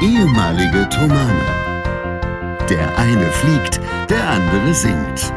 [0.00, 1.44] ehemalige Tomane.
[2.70, 5.32] Der eine fliegt, der andere singt.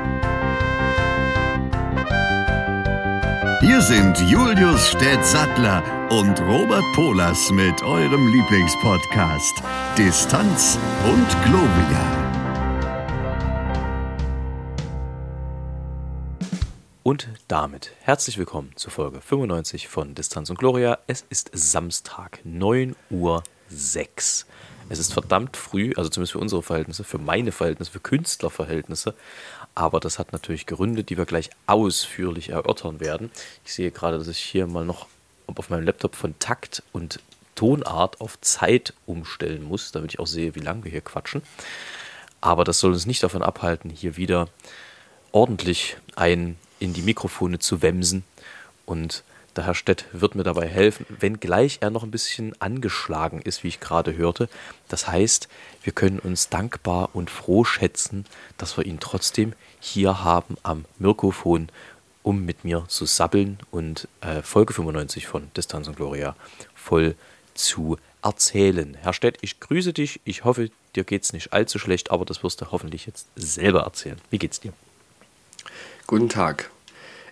[3.61, 9.63] Hier sind Julius Städtsattler und Robert Polas mit eurem Lieblingspodcast
[9.97, 12.21] Distanz und Globia.
[17.03, 20.99] Und damit herzlich willkommen zur Folge 95 von Distanz und Gloria.
[21.07, 24.45] Es ist Samstag, 9 Uhr 6.
[24.91, 29.13] Es ist verdammt früh, also zumindest für unsere Verhältnisse, für meine Verhältnisse, für Künstlerverhältnisse.
[29.73, 33.31] Aber das hat natürlich Gründe, die wir gleich ausführlich erörtern werden.
[33.63, 35.07] Ich sehe gerade, dass ich hier mal noch
[35.47, 37.21] auf meinem Laptop von Takt und
[37.55, 41.41] Tonart auf Zeit umstellen muss, damit ich auch sehe, wie lange wir hier quatschen.
[42.41, 44.49] Aber das soll uns nicht davon abhalten, hier wieder
[45.31, 48.25] ordentlich ein in die Mikrofone zu wemsen
[48.85, 49.23] und
[49.55, 53.67] der Herr Stett wird mir dabei helfen, wenngleich er noch ein bisschen angeschlagen ist, wie
[53.67, 54.49] ich gerade hörte.
[54.87, 55.47] Das heißt,
[55.83, 58.25] wir können uns dankbar und froh schätzen,
[58.57, 61.69] dass wir ihn trotzdem hier haben am Mikrofon,
[62.23, 66.35] um mit mir zu sabbeln und äh, Folge 95 von Distanz und Gloria
[66.75, 67.15] voll
[67.53, 68.95] zu erzählen.
[69.01, 70.21] Herr Stett, ich grüße dich.
[70.23, 73.81] Ich hoffe, dir geht es nicht allzu schlecht, aber das wirst du hoffentlich jetzt selber
[73.81, 74.19] erzählen.
[74.29, 74.73] Wie geht's dir?
[76.07, 76.69] Guten Tag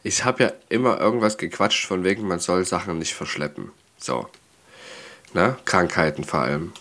[0.03, 3.71] ich habe ja immer irgendwas gequatscht von wegen, man soll Sachen nicht verschleppen.
[3.97, 4.27] So.
[5.33, 5.57] Ne?
[5.65, 6.73] Krankheiten vor allem.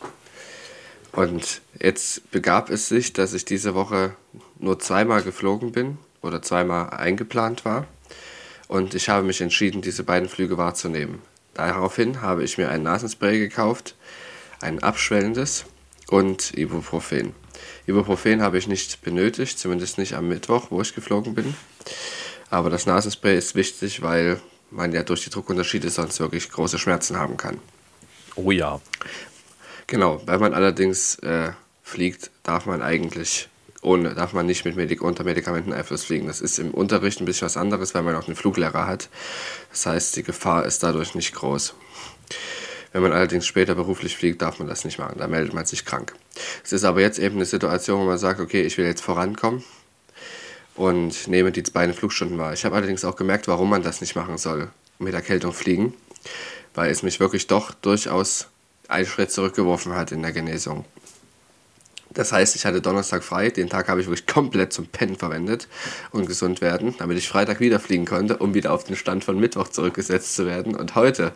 [1.12, 4.14] Und jetzt begab es sich, dass ich diese Woche
[4.58, 7.86] nur zweimal geflogen bin oder zweimal eingeplant war.
[8.68, 11.22] Und ich habe mich entschieden, diese beiden Flüge wahrzunehmen.
[11.54, 13.96] Daraufhin habe ich mir ein Nasenspray gekauft,
[14.60, 15.64] ein abschwellendes
[16.08, 17.34] und Ibuprofen.
[17.86, 21.54] Ibuprofen habe ich nicht benötigt, zumindest nicht am Mittwoch, wo ich geflogen bin.
[22.50, 27.18] Aber das Nasenspray ist wichtig, weil man ja durch die Druckunterschiede sonst wirklich große Schmerzen
[27.18, 27.58] haben kann.
[28.36, 28.80] Oh ja.
[29.86, 33.48] Genau, wenn man allerdings äh, fliegt, darf man eigentlich
[33.80, 36.26] ohne, darf man nicht mit Medik unter Medikamenteneinfluss fliegen.
[36.26, 39.08] Das ist im Unterricht ein bisschen was anderes, weil man auch einen Fluglehrer hat.
[39.70, 41.74] Das heißt, die Gefahr ist dadurch nicht groß.
[42.92, 45.18] Wenn man allerdings später beruflich fliegt, darf man das nicht machen.
[45.18, 46.14] Da meldet man sich krank.
[46.64, 49.62] Es ist aber jetzt eben eine Situation, wo man sagt, okay, ich will jetzt vorankommen
[50.78, 52.52] und nehme die beiden Flugstunden wahr.
[52.52, 55.92] Ich habe allerdings auch gemerkt, warum man das nicht machen soll, mit Erkältung fliegen,
[56.74, 58.46] weil es mich wirklich doch durchaus
[58.86, 60.84] einen Schritt zurückgeworfen hat in der Genesung.
[62.10, 65.68] Das heißt, ich hatte Donnerstag frei, den Tag habe ich wirklich komplett zum Pennen verwendet
[66.12, 69.38] und gesund werden, damit ich Freitag wieder fliegen konnte, um wieder auf den Stand von
[69.38, 70.76] Mittwoch zurückgesetzt zu werden.
[70.76, 71.32] Und heute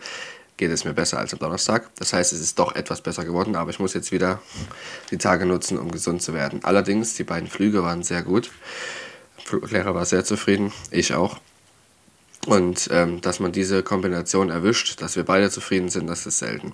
[0.57, 1.91] geht es mir besser als am Donnerstag.
[1.97, 4.41] Das heißt, es ist doch etwas besser geworden, aber ich muss jetzt wieder
[5.11, 6.61] die Tage nutzen, um gesund zu werden.
[6.63, 8.51] Allerdings, die beiden Flüge waren sehr gut.
[9.51, 11.39] Lehrer war sehr zufrieden, ich auch.
[12.47, 16.73] Und ähm, dass man diese Kombination erwischt, dass wir beide zufrieden sind, das ist selten.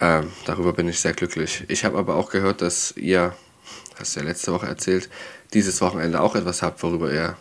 [0.00, 1.64] Ähm, darüber bin ich sehr glücklich.
[1.68, 3.34] Ich habe aber auch gehört, dass ihr,
[3.98, 5.08] hast du ja letzte Woche erzählt,
[5.54, 7.36] dieses Wochenende auch etwas habt, worüber ihr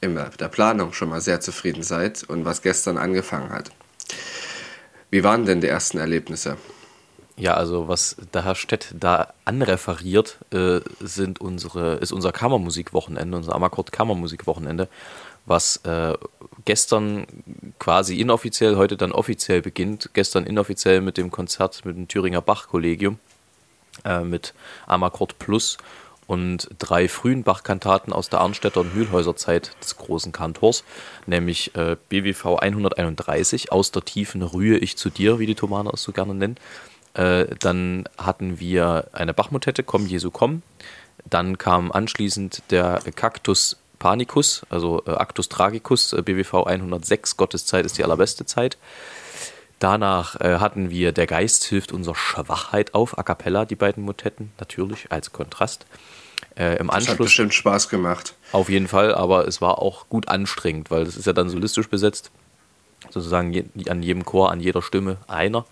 [0.00, 3.70] in der Planung schon mal sehr zufrieden seid und was gestern angefangen hat.
[5.10, 6.58] Wie waren denn die ersten Erlebnisse?
[7.36, 13.56] Ja, also was der Herr Stett da anreferiert, äh, sind unsere, ist unser Kammermusikwochenende, unser
[13.56, 14.88] Amakord Kammermusikwochenende,
[15.44, 16.14] was äh,
[16.64, 17.26] gestern
[17.80, 20.10] quasi inoffiziell, heute dann offiziell beginnt.
[20.12, 23.18] Gestern inoffiziell mit dem Konzert mit dem Thüringer Bach-Kollegium,
[24.04, 24.54] äh, mit
[24.86, 25.76] Amakord Plus
[26.26, 30.84] und drei frühen Bach-Kantaten aus der Arnstädter und Mühlhäuser Zeit des großen Kantors,
[31.26, 36.02] nämlich äh, BWV 131, aus der tiefen Rühe ich zu dir, wie die Thomaner es
[36.02, 36.56] so gerne nennen,
[37.14, 40.62] äh, dann hatten wir eine Bachmotette, Komm Jesu Komm.
[41.24, 47.86] Dann kam anschließend der Cactus Panicus, also äh, Actus Tragicus, äh, BWV 106, Gottes Zeit
[47.86, 48.76] ist die allerbeste Zeit.
[49.78, 54.52] Danach äh, hatten wir Der Geist hilft unserer Schwachheit auf, A Cappella, die beiden Motetten,
[54.58, 55.86] natürlich als Kontrast.
[56.56, 58.34] Äh, Im das Anschluss, hat bestimmt Spaß gemacht.
[58.52, 61.88] Auf jeden Fall, aber es war auch gut anstrengend, weil das ist ja dann solistisch
[61.88, 62.30] besetzt.
[63.10, 65.64] Sozusagen je, an jedem Chor, an jeder Stimme einer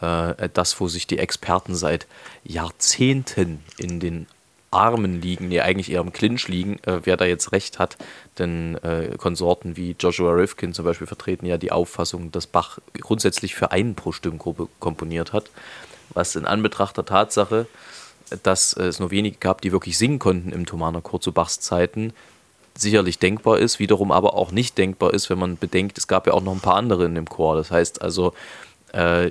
[0.00, 2.06] äh, das, wo sich die Experten seit
[2.44, 4.26] Jahrzehnten in den
[4.70, 7.96] Armen liegen, nee, eigentlich eher im Clinch liegen, äh, wer da jetzt recht hat.
[8.38, 13.54] Denn äh, Konsorten wie Joshua Rifkin zum Beispiel vertreten ja die Auffassung, dass Bach grundsätzlich
[13.54, 15.50] für einen pro Stimmgruppe komponiert hat.
[16.10, 17.66] Was in Anbetracht der Tatsache,
[18.42, 22.12] dass es nur wenige gab, die wirklich singen konnten im Thomaner Chor zu Bachs Zeiten,
[22.76, 26.34] sicherlich denkbar ist, wiederum aber auch nicht denkbar ist, wenn man bedenkt, es gab ja
[26.34, 27.56] auch noch ein paar andere in dem Chor.
[27.56, 28.34] Das heißt also,
[28.92, 29.30] äh,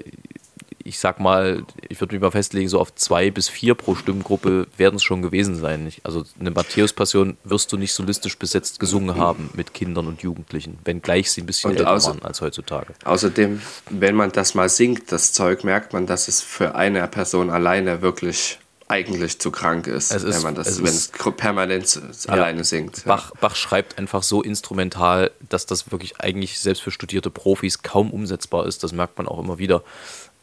[0.87, 4.67] ich sag mal, ich würde mich mal festlegen, so auf zwei bis vier pro Stimmgruppe
[4.77, 5.91] werden es schon gewesen sein.
[6.03, 11.31] Also eine Matthäus-Passion wirst du nicht solistisch besetzt gesungen haben mit Kindern und Jugendlichen, wenngleich
[11.31, 12.93] sie ein bisschen Und älter außer- waren als heutzutage.
[13.03, 17.49] Außerdem, wenn man das mal singt, das Zeug, merkt man, dass es für eine Person
[17.49, 22.63] alleine wirklich eigentlich zu krank ist, Es wenn man das, es wenn es permanent alleine
[22.63, 22.97] singt.
[22.97, 23.15] Ja.
[23.15, 28.11] Bach, Bach schreibt einfach so instrumental, dass das wirklich eigentlich selbst für studierte Profis kaum
[28.11, 28.83] umsetzbar ist.
[28.83, 29.83] Das merkt man auch immer wieder.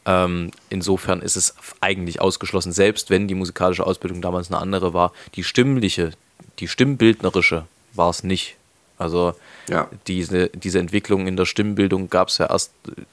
[0.04, 5.12] Ähm, insofern ist es eigentlich ausgeschlossen, selbst wenn die musikalische Ausbildung damals eine andere war.
[5.34, 6.10] Die stimmliche,
[6.58, 8.56] die stimmbildnerische war es nicht.
[8.98, 9.34] Also
[9.68, 9.88] Ja.
[10.06, 12.72] diese, diese Entwicklung in der Stimmbildung gab es ja erst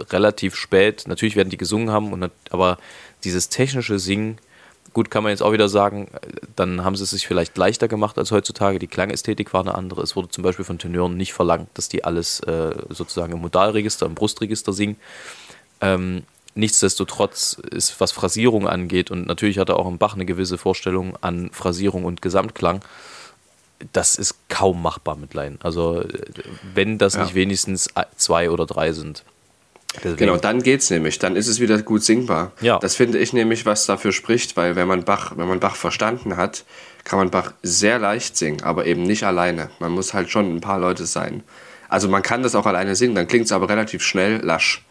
[0.10, 1.04] relativ spät.
[1.08, 2.78] Natürlich werden die gesungen haben, und, aber
[3.24, 4.38] dieses technische Singen,
[4.94, 6.10] gut kann man jetzt auch wieder sagen,
[6.56, 8.80] dann haben sie es sich vielleicht leichter gemacht als heutzutage.
[8.80, 10.02] Die Klangästhetik war eine andere.
[10.02, 14.06] Es wurde zum Beispiel von Tenören nicht verlangt, dass die alles äh, sozusagen im Modalregister,
[14.08, 14.96] im Brustregister singen.
[15.82, 16.24] Ähm,
[16.56, 21.50] nichtsdestotrotz ist, was Phrasierung angeht, und natürlich hatte auch im Bach eine gewisse Vorstellung an
[21.52, 22.82] Phrasierung und Gesamtklang,
[23.94, 25.58] das ist kaum machbar mit Laien.
[25.64, 26.04] Also,
[26.74, 27.24] wenn das Ja.
[27.24, 29.24] nicht wenigstens zwei oder drei sind.
[29.96, 31.18] Deswegen, Genau, dann geht's nämlich.
[31.18, 32.52] Dann ist es wieder gut singbar.
[32.62, 32.78] Ja.
[32.78, 36.38] Das finde ich nämlich, was dafür spricht, weil wenn man Bach, wenn man Bach verstanden
[36.38, 36.66] hat,
[37.06, 39.70] kann man Bach sehr leicht singen, aber eben nicht alleine.
[39.80, 41.42] Man muss halt schon ein paar Leute sein.
[41.88, 44.84] Also man kann das auch alleine singen, dann klingt es aber relativ schnell lasch.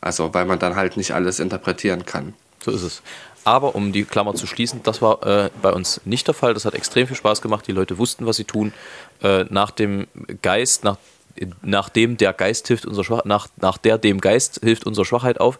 [0.00, 2.34] Also weil man dann halt nicht alles interpretieren kann.
[2.64, 3.02] So ist es.
[3.44, 6.52] Aber um die Klammer zu schließen, das war äh, bei uns nicht der Fall.
[6.52, 7.66] Das hat extrem viel Spaß gemacht.
[7.66, 8.72] Die Leute wussten, was sie tun.
[9.22, 10.06] Äh, nach dem
[10.42, 10.98] Geist, nach,
[11.62, 15.58] nachdem der Geist hilft unserer Schwach, nach, nach der dem Geist hilft unserer Schwachheit auf.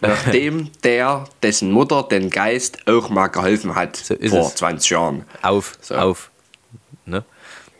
[0.00, 4.56] Nachdem der, dessen Mutter den Geist auch mal geholfen hat So ist vor es.
[4.56, 5.24] 20 Jahren.
[5.42, 5.94] auf, So.
[5.94, 6.30] auf.
[7.06, 7.24] Ne?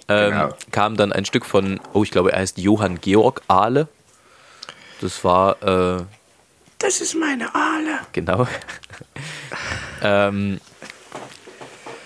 [0.09, 0.49] Ähm, Genau.
[0.71, 3.89] Kam dann ein Stück von, oh, ich glaube, er heißt Johann Georg Ahle.
[5.03, 6.05] Das war, äh,
[6.79, 7.99] Das ist meine Ahle.
[8.13, 8.47] genau.
[10.03, 10.61] ähm,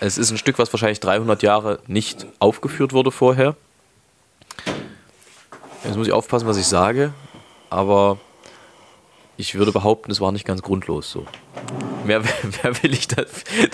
[0.01, 3.55] es ist ein Stück, was wahrscheinlich 300 Jahre nicht aufgeführt wurde vorher.
[5.85, 7.13] Jetzt muss ich aufpassen, was ich sage,
[7.69, 8.19] aber
[9.37, 11.27] ich würde behaupten, es war nicht ganz grundlos so.
[12.07, 12.21] Mehr,
[12.63, 13.25] mehr will ich da,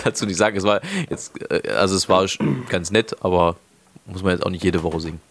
[0.03, 0.57] dazu nicht sagen.
[0.57, 2.27] Es war jetzt, äh, also es war
[2.67, 3.55] ganz nett, aber
[4.05, 5.21] muss man jetzt auch nicht jede Woche singen.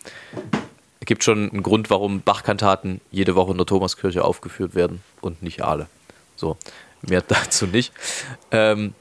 [1.02, 5.42] Es gibt schon einen Grund, warum Bachkantaten jede Woche in der Thomaskirche aufgeführt werden und
[5.42, 5.88] nicht alle.
[6.36, 6.56] So,
[7.00, 7.92] mehr dazu nicht.
[8.52, 8.94] Ähm,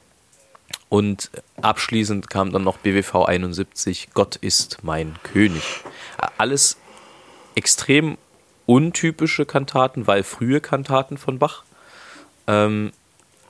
[0.89, 1.29] und
[1.61, 5.61] abschließend kam dann noch BWV 71, Gott ist mein König.
[6.39, 6.77] Alles
[7.53, 8.17] extrem
[8.65, 11.61] untypische Kantaten, weil frühe Kantaten von Bach.
[12.47, 12.93] Ähm,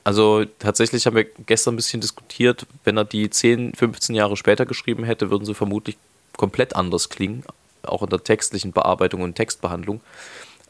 [0.04, 4.66] also tatsächlich haben wir gestern ein bisschen diskutiert, wenn er die 10, 15 Jahre später
[4.66, 5.96] geschrieben hätte, würden sie vermutlich
[6.36, 7.44] komplett anders klingen,
[7.84, 10.00] auch in der textlichen Bearbeitung und Textbehandlung.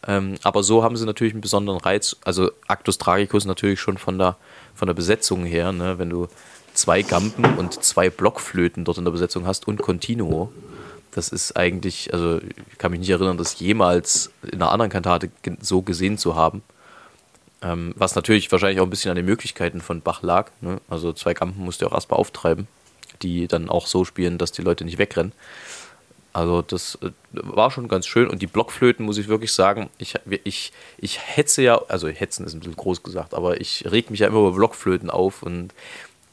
[0.07, 2.17] Ähm, aber so haben sie natürlich einen besonderen Reiz.
[2.25, 4.37] Also Actus Tragicus natürlich schon von der,
[4.75, 5.99] von der Besetzung her, ne?
[5.99, 6.29] wenn du
[6.75, 10.53] zwei Gampen und zwei Blockflöten dort in der Besetzung hast und Continuo.
[11.13, 15.31] Das ist eigentlich, also ich kann mich nicht erinnern, das jemals in einer anderen Kantate
[15.61, 16.63] so gesehen zu haben.
[17.61, 20.51] Ähm, was natürlich wahrscheinlich auch ein bisschen an den Möglichkeiten von Bach lag.
[20.61, 20.81] Ne?
[20.89, 22.67] Also zwei Gampen musst du auch erstmal auftreiben,
[23.21, 25.33] die dann auch so spielen, dass die Leute nicht wegrennen.
[26.33, 28.29] Also das äh, war schon ganz schön.
[28.29, 30.15] Und die Blockflöten, muss ich wirklich sagen, ich,
[30.45, 34.21] ich, ich hetze ja, also hetzen ist ein bisschen groß gesagt, aber ich reg mich
[34.21, 35.73] ja immer über Blockflöten auf und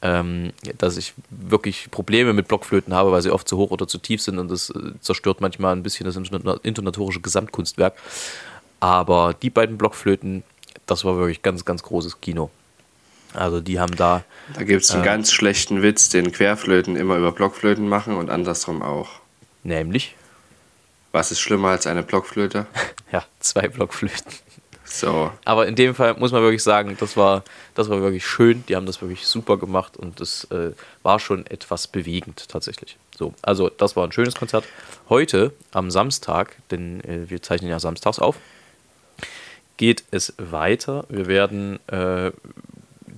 [0.02, 3.98] ähm, dass ich wirklich Probleme mit Blockflöten habe, weil sie oft zu hoch oder zu
[3.98, 7.94] tief sind und das äh, zerstört manchmal ein bisschen das intona- intonatorische Gesamtkunstwerk.
[8.80, 10.44] Aber die beiden Blockflöten,
[10.86, 12.50] das war wirklich ganz, ganz großes Kino.
[13.34, 14.24] Also die haben da,
[14.54, 18.82] Da gibt es einen ganz schlechten Witz, den Querflöten immer über Blockflöten machen und andersrum
[18.82, 19.10] auch.
[19.64, 20.16] Nämlich,
[21.12, 22.68] Was ist schlimmer als eine Blockflöte?
[23.12, 24.32] ja, zwei Blockflöten.
[24.92, 27.44] So, Aber in dem Fall muss man wirklich sagen, das war,
[27.76, 28.64] das war wirklich schön.
[28.68, 30.72] Die haben das wirklich super gemacht und das äh,
[31.04, 32.98] war schon etwas bewegend tatsächlich.
[33.16, 34.66] So, also das war ein schönes Konzert.
[35.08, 38.38] Heute am Samstag, denn äh, wir zeichnen ja samstags auf,
[39.78, 41.06] geht es weiter.
[41.10, 42.32] Wir werden äh,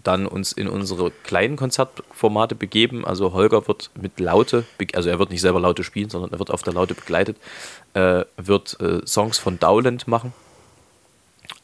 [0.04, 3.06] dann uns in unsere kleinen Konzertformate begeben.
[3.06, 6.52] Also Holger wird mit Laute, also er wird nicht selber Laute spielen, sondern er wird
[6.52, 7.38] auf der Laute begleitet,
[7.94, 10.34] äh, wird äh, Songs von Dowland machen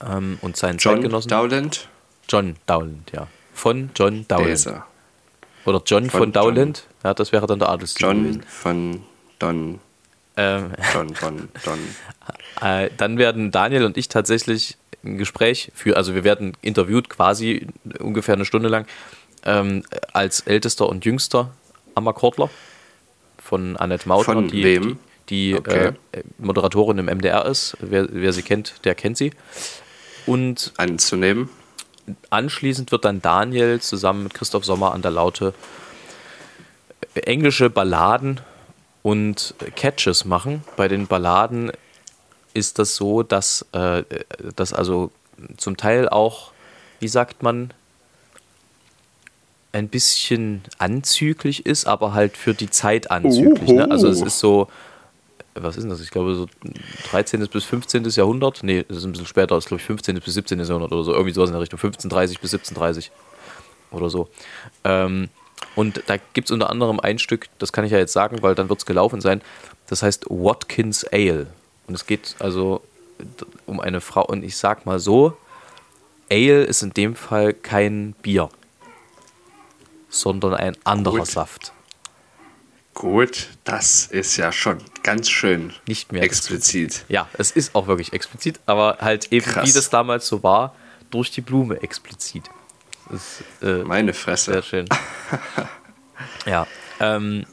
[0.06, 1.29] ähm, und seinen John Zeitgenossen.
[1.29, 1.88] Dowland,
[2.29, 3.27] John Dowland, ja.
[3.53, 4.50] Von John Dowland.
[4.50, 4.86] Dieser.
[5.65, 6.86] Oder John von, Von Dowland.
[7.03, 8.44] Ja, das wäre dann der Adelstitel John gewesen.
[8.48, 9.03] von
[9.39, 9.79] Don,
[10.38, 11.79] Ähm, John von Don.
[12.62, 17.68] äh, dann werden Daniel und ich tatsächlich ein Gespräch für, also wir werden interviewt quasi
[18.00, 18.86] ungefähr eine Stunde lang
[19.46, 21.51] ähm, als ältester und jüngster
[21.96, 22.50] am Akkordler
[23.42, 25.00] von Annette Mautner, Von die, wem?
[25.30, 25.92] die, die Okay.
[26.12, 27.77] äh, Moderatorin im MDR ist.
[27.80, 29.32] Wer, wer sie kennt, der kennt sie.
[30.25, 31.50] Und Anzunehmen.
[32.30, 35.54] anschließend wird dann Daniel zusammen mit Christoph Sommer an der Laute
[37.16, 38.42] äh, englische Balladen
[39.04, 40.63] und Catches machen.
[40.75, 41.72] Bei den Balladen
[42.58, 44.04] ist das so, dass äh,
[44.56, 45.12] das also
[45.58, 46.52] zum Teil auch,
[47.00, 47.72] wie sagt man,
[49.72, 53.70] ein bisschen anzüglich ist, aber halt für die Zeit anzüglich.
[53.70, 53.90] Ne?
[53.92, 54.68] Also es ist so,
[55.54, 56.02] was ist denn das?
[56.02, 56.48] Ich glaube so
[57.12, 57.48] 13.
[57.48, 58.04] bis 15.
[58.10, 58.64] Jahrhundert.
[58.64, 60.20] Nee, das ist ein bisschen später, das ist glaube ich 15.
[60.20, 60.60] bis 17.
[60.60, 61.12] Jahrhundert oder so.
[61.12, 61.78] Irgendwie sowas in der Richtung.
[61.78, 63.12] 1530 bis 1730
[63.92, 64.30] oder so.
[64.84, 65.30] Ähm,
[65.76, 68.56] und da gibt es unter anderem ein Stück, das kann ich ja jetzt sagen, weil
[68.56, 69.42] dann wird es gelaufen sein.
[69.88, 71.48] Das heißt Watkins Ale.
[71.88, 72.82] Und es geht also
[73.65, 74.25] um eine Frau.
[74.25, 75.38] Und ich sag mal so:
[76.29, 78.50] Ale ist in dem Fall kein Bier,
[80.10, 81.27] sondern ein anderer Gut.
[81.27, 81.72] Saft.
[82.94, 87.06] Gut, das ist ja schon ganz schön Nicht mehr explizit.
[87.10, 89.70] Ja, es ist auch wirklich explizit, aber halt eben, Krass.
[89.70, 90.74] wie das damals so war,
[91.12, 92.50] durch die Blume explizit.
[93.12, 94.53] Ist, äh, Meine Fresse.
[94.53, 94.86] Sehr schön.
[96.48, 96.65] ja.
[97.00, 97.46] Ähm,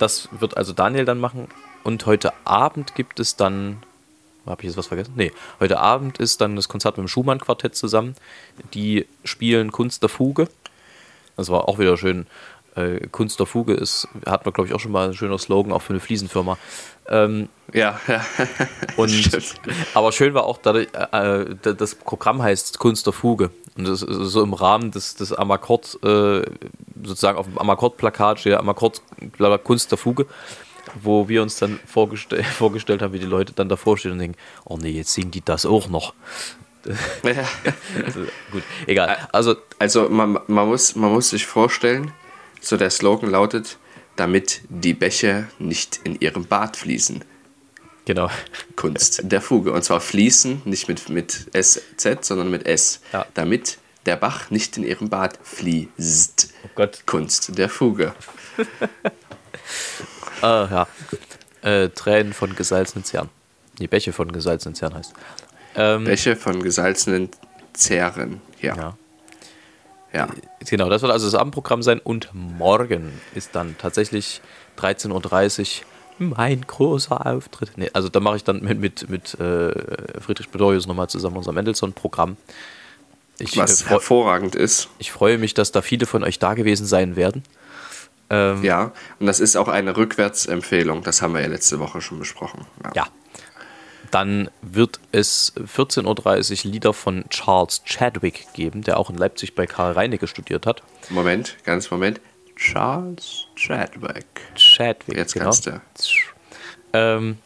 [0.00, 1.46] das wird also Daniel dann machen.
[1.84, 3.82] Und heute Abend gibt es dann.
[4.46, 5.12] Habe ich jetzt was vergessen?
[5.16, 5.32] Nee.
[5.60, 8.16] Heute Abend ist dann das Konzert mit dem Schumann-Quartett zusammen.
[8.74, 10.48] Die spielen Kunst der Fuge.
[11.36, 12.26] Das war auch wieder schön.
[12.74, 15.72] Äh, Kunst der Fuge ist, hat man glaube ich auch schon mal ein schöner Slogan,
[15.72, 16.56] auch für eine Fliesenfirma.
[17.08, 18.24] Ähm, Ja, ja.
[18.96, 19.30] und,
[19.94, 23.50] aber schön war auch, dadurch, äh, äh, das Programm heißt Kunst der Fuge.
[23.76, 26.42] Und das ist so im Rahmen des, des Amakord, äh,
[27.02, 29.02] sozusagen auf dem Amakord-Plakat steht Amakord
[29.64, 30.26] Kunst der Fuge,
[31.02, 34.38] wo wir uns dann vorgestell, vorgestellt haben, wie die Leute dann davor stehen und denken,
[34.64, 36.14] oh nee, jetzt singen die das auch noch.
[37.22, 38.20] Also,
[38.50, 39.28] gut, egal.
[39.32, 42.12] Also, Also man, man, muss, man muss sich vorstellen,
[42.62, 43.76] so der Slogan lautet,
[44.16, 47.22] damit die Bäche nicht in ihrem Bad fließen.
[48.06, 48.30] genau.
[48.76, 49.72] Kunst der Fuge.
[49.72, 53.00] Und zwar fließen, nicht mit, mit SZ, sondern mit S.
[53.12, 53.26] Ja.
[53.34, 56.54] Damit der Bach nicht in ihrem Bad fließt.
[56.64, 57.02] Oh Gott.
[57.06, 58.14] Kunst der Fuge.
[60.42, 60.86] Ah, ja.
[61.62, 63.28] Äh, Tränen von gesalzenen Zern.
[63.78, 65.12] Die Bäche von gesalzenen Zern heißt.
[65.76, 67.30] Ähm, Bäche von gesalzenen
[67.72, 68.40] Zähren.
[68.60, 68.76] Ja.
[68.76, 68.96] ja.
[70.12, 70.28] ja.
[70.68, 74.40] Genau, das wird also das Abendprogramm sein und morgen ist dann tatsächlich
[74.78, 75.86] 13.30 Uhr
[76.20, 77.72] mein großer Auftritt.
[77.76, 81.52] Nee, also da mache ich dann mit, mit, mit äh, Friedrich Bedorius nochmal zusammen unser
[81.52, 82.36] Mendelssohn-Programm.
[83.54, 84.90] Was äh, hervorragend ist.
[84.98, 87.42] ich freue mich, dass da viele von euch da gewesen sein werden.
[88.30, 88.92] Ähm, Ja.
[89.18, 91.02] Und das ist auch eine Rückwärtsempfehlung.
[91.02, 92.64] Das haben wir ja letzte Woche schon besprochen.
[92.94, 93.06] Ja.
[94.10, 99.66] Dann wird es 14.30 Uhr Lieder von Charles Chadwick geben, der auch in Leipzig bei
[99.66, 100.82] Karl Reinecke studiert hat.
[101.10, 102.20] Moment, ganz Moment.
[102.56, 104.24] Charles Chadwick.
[104.56, 105.46] Chadwick, Jetzt genau.
[105.46, 105.80] kannst du.
[106.92, 107.38] Ähm,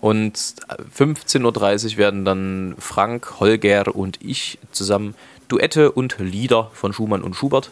[0.00, 5.14] und 15.30 Uhr werden dann Frank, Holger und ich zusammen
[5.48, 7.70] Duette und Lieder von Schumann und Schubert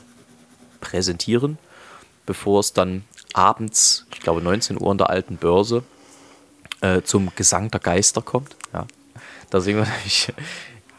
[0.81, 1.59] präsentieren,
[2.31, 5.83] bevor es dann abends, ich glaube 19 Uhr an der alten Börse,
[6.81, 8.55] äh, zum Gesang der Geister kommt.
[8.73, 8.87] Ja.
[9.51, 10.33] Da singen wir nämlich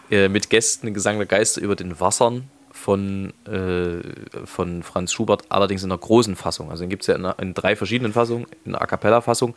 [0.10, 5.84] äh, mit Gästen Gesang der Geister über den Wassern von, äh, von Franz Schubert, allerdings
[5.84, 6.70] in einer großen Fassung.
[6.70, 9.56] Also den gibt es ja in, in drei verschiedenen Fassungen, in einer A Cappella-Fassung.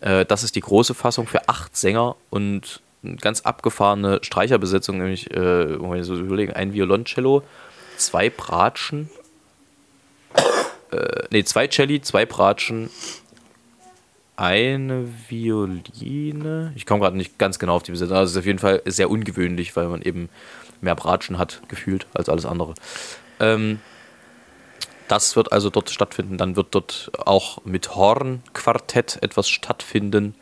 [0.00, 5.30] Äh, das ist die große Fassung für acht Sänger und eine ganz abgefahrene Streicherbesetzung, nämlich,
[5.36, 7.42] äh, muss man so überlegen, ein Violoncello,
[7.98, 9.10] zwei Bratschen,
[10.92, 12.90] äh, nee, zwei Celli, zwei Bratschen,
[14.36, 16.72] eine Violine.
[16.74, 18.16] Ich komme gerade nicht ganz genau auf die Besetzung.
[18.16, 20.28] Also es ist auf jeden Fall sehr ungewöhnlich, weil man eben
[20.80, 22.74] mehr Bratschen hat, gefühlt, als alles andere.
[23.38, 23.80] Ähm,
[25.08, 26.38] das wird also dort stattfinden.
[26.38, 30.34] Dann wird dort auch mit Hornquartett etwas stattfinden.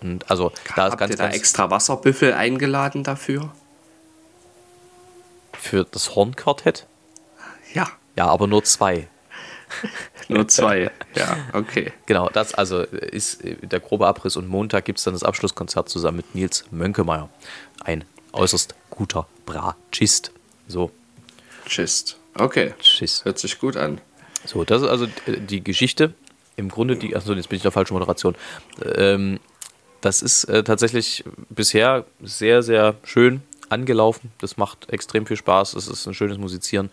[0.00, 3.52] Und also da ist Habt ganz, ihr da ganz extra Wasserbüffel eingeladen dafür?
[5.58, 6.86] für das Hornquartett.
[7.74, 9.08] Ja, Ja, aber nur zwei.
[10.28, 10.90] nur zwei.
[11.14, 11.92] ja, okay.
[12.06, 16.18] Genau, das also ist der grobe Abriss und Montag gibt es dann das Abschlusskonzert zusammen
[16.18, 17.28] mit Nils Mönkemeyer.
[17.84, 20.32] Ein äußerst guter Bratschist.
[20.66, 20.90] So,
[21.66, 22.16] Tschüss.
[22.34, 23.24] Okay, Schiss.
[23.24, 24.00] hört sich gut an.
[24.44, 26.14] So, das ist also die Geschichte.
[26.56, 28.34] Im Grunde die, achso, jetzt bin ich in der falschen Moderation.
[28.96, 29.38] Ähm,
[30.00, 34.32] das ist äh, tatsächlich bisher sehr, sehr schön angelaufen.
[34.40, 35.74] Das macht extrem viel Spaß.
[35.74, 36.90] Es ist ein schönes Musizieren.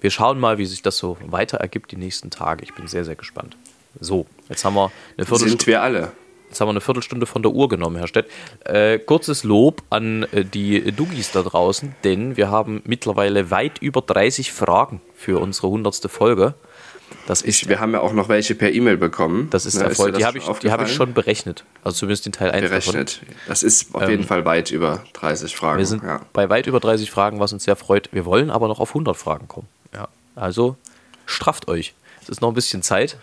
[0.00, 2.64] Wir schauen mal, wie sich das so weiter ergibt die nächsten Tage.
[2.64, 3.56] Ich bin sehr, sehr gespannt.
[4.00, 5.50] So, jetzt haben wir eine Viertelstunde.
[5.50, 6.12] Sind wir alle.
[6.48, 8.30] Jetzt haben wir eine Viertelstunde von der Uhr genommen, Herr Stett.
[8.64, 14.00] Äh, kurzes Lob an äh, die Dugis da draußen, denn wir haben mittlerweile weit über
[14.00, 16.54] 30 Fragen für unsere hundertste Folge.
[17.26, 19.48] Das ist, Ich, wir haben ja auch noch welche per E-Mail bekommen.
[19.50, 20.12] das ist Ne, Erfolg.
[20.12, 21.64] dir die habe ich, die hab ich schon berechnet.
[21.82, 23.20] Also zumindest den Teil 1 berechnet.
[23.48, 25.78] Das ist auf jeden Fall weit über 30 Fragen.
[25.78, 26.20] Wir sind ja.
[26.32, 28.08] bei weit über 30 Fragen, was uns sehr freut.
[28.12, 29.68] Wir wollen aber noch auf 100 Fragen kommen.
[29.92, 30.08] Ja.
[30.34, 30.76] Also
[31.26, 31.94] strafft euch.
[32.22, 33.16] Es ist noch ein bisschen Zeit,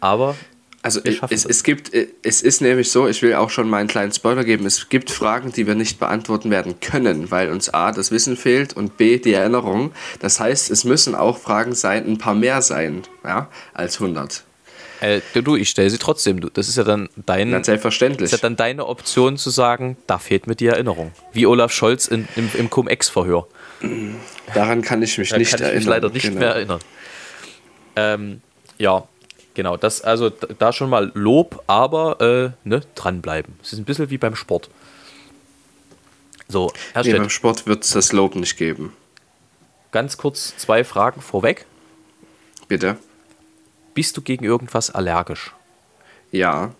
[0.00, 0.34] aber
[0.80, 1.90] Also es, es, es gibt,
[2.22, 5.10] es ist nämlich so, ich will auch schon mal einen kleinen Spoiler geben, es gibt
[5.10, 9.18] Fragen, die wir nicht beantworten werden können, weil uns A, das Wissen fehlt und B,
[9.18, 9.92] die Erinnerung.
[10.20, 14.44] Das heißt, es müssen auch Fragen sein, ein paar mehr sein, ja, als 100.
[15.00, 16.40] äh, du, ich stelle sie trotzdem.
[16.40, 18.26] Du, das ist ja dann dein, Ganz selbstverständlich.
[18.26, 21.10] ist ja dann deine Option zu sagen, da fehlt mir die Erinnerung.
[21.32, 23.48] Wie Olaf Scholz in, im, im Cum-Ex-Verhör.
[24.54, 25.78] Daran kann ich mich Da nicht kann ich erinnern.
[25.78, 26.38] mich leider nicht Genau.
[26.38, 26.80] mehr erinnern.
[27.96, 28.40] Ähm,
[28.78, 29.08] ja,
[29.58, 29.76] genau.
[29.76, 33.54] Das, also da schon mal Lob, aber äh, ne, dranbleiben.
[33.62, 34.70] Es ist ein bisschen wie beim Sport.
[36.46, 38.94] So, Herr Nee, beim Sport wird es das Lob nicht geben.
[39.90, 41.66] ganz kurz zwei Fragen vorweg.
[42.68, 42.96] Bitte?
[43.94, 45.52] Bist du gegen irgendwas allergisch?
[46.30, 46.72] Ja.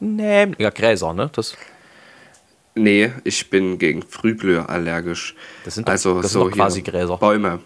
[0.00, 1.30] Nee, ja, Gräser, ne?
[1.32, 1.56] Das,
[2.76, 5.36] Nee, ich bin gegen Frühblüher allergisch.
[5.64, 7.18] Das sind doch- also das sind so doch quasi Gräser.
[7.18, 7.60] Bäume.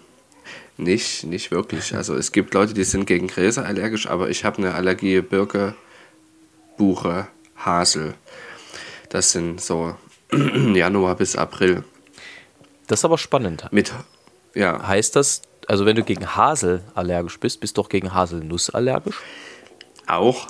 [0.79, 1.95] Nicht, nicht wirklich.
[1.95, 5.75] Also es gibt Leute, die sind gegen Gräser allergisch, aber ich habe eine Allergie Birke,
[6.77, 8.15] Buche, Hasel.
[9.11, 9.97] Das sind so
[10.33, 11.83] Januar bis April.
[12.87, 13.67] das ist aber spannend.
[13.73, 13.93] Mit,
[14.55, 18.71] ja, Heißt das, also wenn du gegen Hasel allergisch bist, bist du doch gegen Haselnuss
[18.71, 19.17] allergisch?
[20.07, 20.47] auch,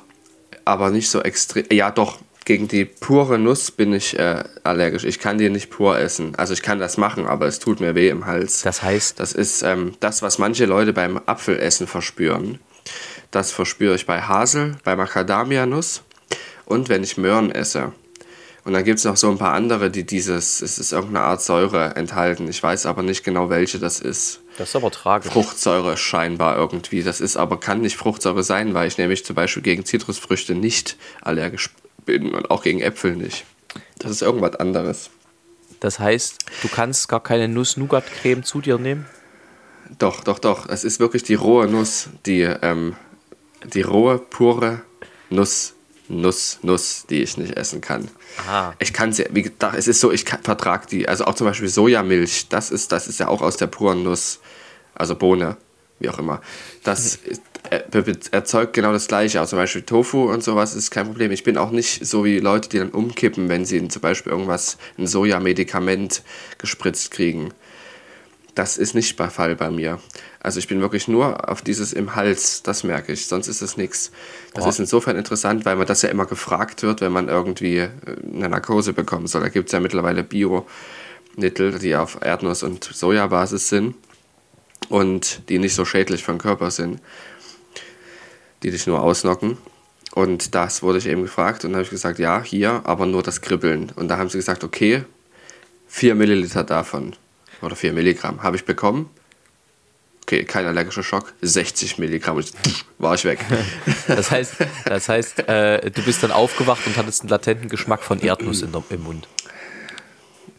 [0.65, 1.65] aber nicht so extrem.
[1.73, 2.19] Ja, doch,
[2.49, 5.05] gegen die pure Nuss bin ich äh, allergisch.
[5.05, 6.35] Ich kann die nicht pur essen.
[6.37, 8.63] Also ich kann das machen, aber es tut mir weh im Hals.
[8.63, 12.59] Das heißt, Das ist ähm, das, was manche Leute beim Apfelessen verspüren.
[13.31, 16.03] Das verspüre ich bei Hasel, bei Macadamia-Nuss
[16.65, 17.93] und wenn ich Möhren esse.
[18.65, 21.43] Und dann gibt es noch so ein paar andere, die dieses, es ist irgendeine Art
[21.43, 22.49] Säure enthalten.
[22.49, 24.41] Ich weiß aber nicht genau, welche das ist.
[24.57, 25.31] das ist aber tragisch.
[25.31, 27.03] Fruchtsäure scheinbar irgendwie.
[27.03, 30.97] Das ist aber, kann nicht Fruchtsäure sein, weil ich nämlich zum Beispiel gegen Zitrusfrüchte nicht
[31.21, 31.69] allergisch
[32.09, 33.45] bin und auch gegen Äpfel nicht.
[33.99, 35.11] Das ist irgendwas anderes.
[35.81, 39.07] Das heißt, du kannst gar keine Nuss-Nougat-Creme zu dir nehmen?
[39.99, 40.69] Doch, doch, doch.
[40.69, 42.97] Es ist wirklich die rohe Nuss, die, ähm,
[43.65, 44.81] die rohe, pure
[45.31, 45.75] Nuss,
[46.09, 48.09] Nuss, Nuss, die ich nicht essen kann.
[48.49, 48.73] Ah.
[48.79, 51.09] Ich kann sie, wie gesagt, es ist so, ich vertrage die.
[51.09, 54.41] Also auch zum Beispiel Sojamilch, das ist, das ist ja auch aus der puren Nuss,
[54.95, 55.57] also Bohne,
[56.01, 56.41] wie auch immer.
[56.83, 57.41] Das ist, be-
[57.71, 59.43] erzeugt genau das Gleiche.
[59.43, 61.31] Auch zum Beispiel Tofu und sowas ist kein Problem.
[61.31, 64.79] Ich bin auch nicht so wie Leute, die dann umkippen, wenn sie zum Beispiel irgendwas,
[64.99, 66.23] ein Sojamedikament
[66.59, 67.53] gespritzt kriegen.
[68.55, 70.01] Das ist nicht der Fall bei mir.
[70.41, 73.77] Also ich bin wirklich nur auf dieses im Hals, das merke ich, sonst ist es
[73.77, 74.11] nichts.
[74.55, 74.71] Das Boah.
[74.71, 77.91] ist insofern interessant, weil man das ja immer gefragt wird, wenn man irgendwie äh,
[78.35, 79.43] eine Narkose bekommen soll.
[79.43, 83.95] Da gibt es ja mittlerweile Bio-Mittel, die auf Erdnuss- und Sojabasis sind
[84.89, 87.01] und die nicht so schädlich für den Körper sind,
[88.63, 89.59] die dich nur ausnocken.
[90.13, 93.41] Und das wurde ich eben gefragt und habe ich gesagt, ja, hier, aber nur das
[93.41, 93.93] Kribbeln.
[93.95, 95.05] Und da haben sie gesagt, okay,
[95.89, 97.15] 4 Milliliter davon
[97.63, 99.11] oder 4 Milligramm habe ich bekommen.
[100.23, 102.53] Okay, kein allergischer Schock, 60 Milligramm und
[102.99, 103.39] war ich weg.
[104.09, 108.21] Das heißt, das heißt äh, du bist dann aufgewacht und hattest einen latenten Geschmack von
[108.21, 109.29] Erdnuss der, im Mund.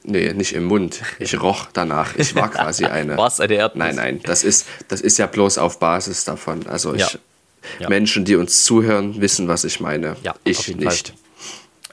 [0.03, 1.01] nee, nicht im Mund.
[1.19, 2.15] Ich roch danach.
[2.15, 3.17] Ich war quasi eine.
[3.17, 3.85] Warst eine Erdnuss?
[3.85, 6.65] Nein, nein, das ist, das ist ja bloß auf Basis davon.
[6.67, 7.19] Also ich, Ja.
[7.79, 7.89] Ja.
[7.89, 10.15] Menschen, die uns zuhören, wissen, was ich meine.
[10.23, 11.13] Ja, ich nicht.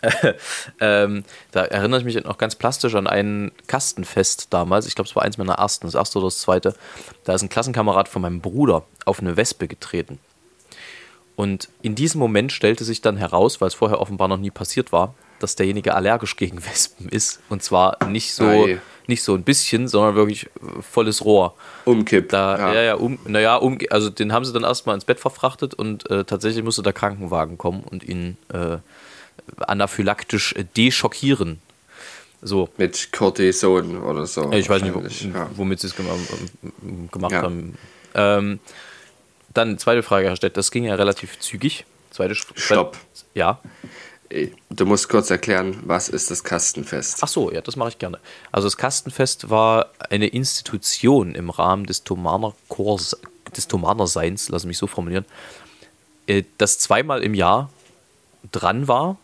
[0.81, 4.87] ähm, da erinnere ich mich noch ganz plastisch an ein Kastenfest damals.
[4.87, 6.75] Ich glaube, es war eins meiner ersten, das erste oder das zweite.
[7.25, 10.19] Da ist ein Klassenkamerad von meinem Bruder auf eine Wespe getreten.
[11.35, 14.93] Und in diesem Moment stellte sich dann heraus, weil es vorher offenbar noch nie passiert
[14.93, 17.41] war, dass derjenige allergisch gegen Wespen ist.
[17.49, 18.81] Und zwar nicht so, Ei.
[19.09, 21.55] Nicht so ein bisschen, sondern wirklich äh, volles Rohr.
[21.85, 22.33] Umkippt.
[22.33, 22.83] Da, ja, ja.
[22.83, 26.25] ja, um, naja, um, also den haben sie dann erstmal ins Bett verfrachtet und äh,
[26.25, 28.79] tatsächlich musste der Krankenwagen kommen und ihn äh,
[29.59, 31.61] anaphylaktisch äh, deschockieren.
[32.43, 34.53] So, Mit Cortison oder so.
[34.53, 34.95] ich weiß nicht,
[35.57, 36.07] womit sie es gem
[36.83, 37.43] ähm, gemacht Ja.
[37.43, 37.79] haben.
[38.15, 38.61] Ähm,
[39.55, 41.85] dann zweite Frage, Herr Stett, das ging ja relativ zügig.
[42.11, 42.99] Zweite Stopp.
[43.35, 43.59] Ja.
[44.71, 47.19] Du musst kurz erklären, was ist das Kastenfest?
[47.23, 48.19] Ach so, ja, das mache ich gerne.
[48.51, 53.17] Also das Kastenfest war eine Institution im Rahmen des Thomaner Chors,
[53.57, 55.25] des Thomaner Seins, lass mich so formulieren,
[56.27, 57.71] äh, das zweimal im Jahr
[58.53, 59.17] dran war,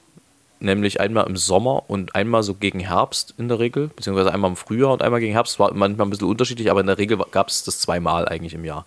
[0.61, 4.57] nämlich einmal im Sommer und einmal so gegen Herbst in der Regel, beziehungsweise einmal im
[4.57, 7.49] Frühjahr und einmal gegen Herbst, war manchmal ein bisschen unterschiedlich, aber in der Regel gab
[7.49, 8.87] es das zweimal eigentlich im Jahr.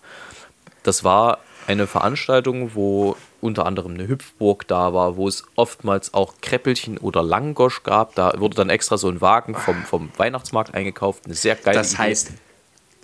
[0.84, 6.36] Das war eine Veranstaltung, wo unter anderem eine Hüpfburg da war, wo es oftmals auch
[6.42, 8.16] Kreppelchen oder Langosch gab.
[8.16, 11.26] Da wurde dann extra so ein Wagen vom, vom Weihnachtsmarkt eingekauft.
[11.26, 12.04] Eine sehr geile Das Idee.
[12.04, 12.32] heißt,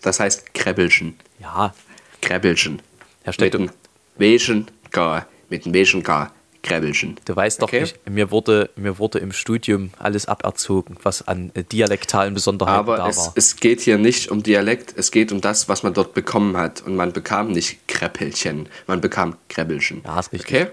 [0.01, 1.17] das heißt Krebbelchen.
[1.39, 1.73] Ja,
[2.21, 2.81] Krebbelchen.
[3.23, 3.71] Herr Stette, Mit
[4.17, 6.31] welchen K, mit dem welchen K,
[6.63, 7.15] Krebbelchen.
[7.25, 7.81] Du weißt doch Okay.
[7.81, 12.97] nicht, mir wurde, mir wurde im Studium alles aberzogen, was an äh, dialektalen Besonderheiten Aber
[12.97, 13.33] da es, war.
[13.35, 16.81] es geht hier nicht um Dialekt, es geht um das, was man dort bekommen hat.
[16.81, 20.01] Und man bekam nicht Kreppelchen, man bekam Krebbelchen.
[20.05, 20.55] Ja, ist richtig.
[20.63, 20.71] Okay?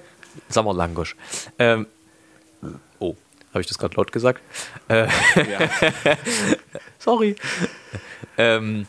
[0.51, 1.17] Sommerlangosch.
[1.59, 1.87] Ähm,
[2.99, 3.17] oh,
[3.53, 4.43] habe ich das gerade laut gesagt?
[4.89, 5.71] Äh, Ja.
[6.99, 7.35] sorry.
[8.37, 8.87] ähm,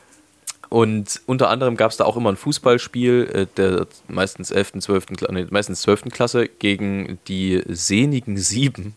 [0.70, 5.06] und unter anderem gab es da auch immer ein Fußballspiel äh, der meistens 11., 12.,
[5.08, 6.04] Kla- nee, meistens 12.
[6.12, 8.96] Klasse gegen die sehnigen Sieben,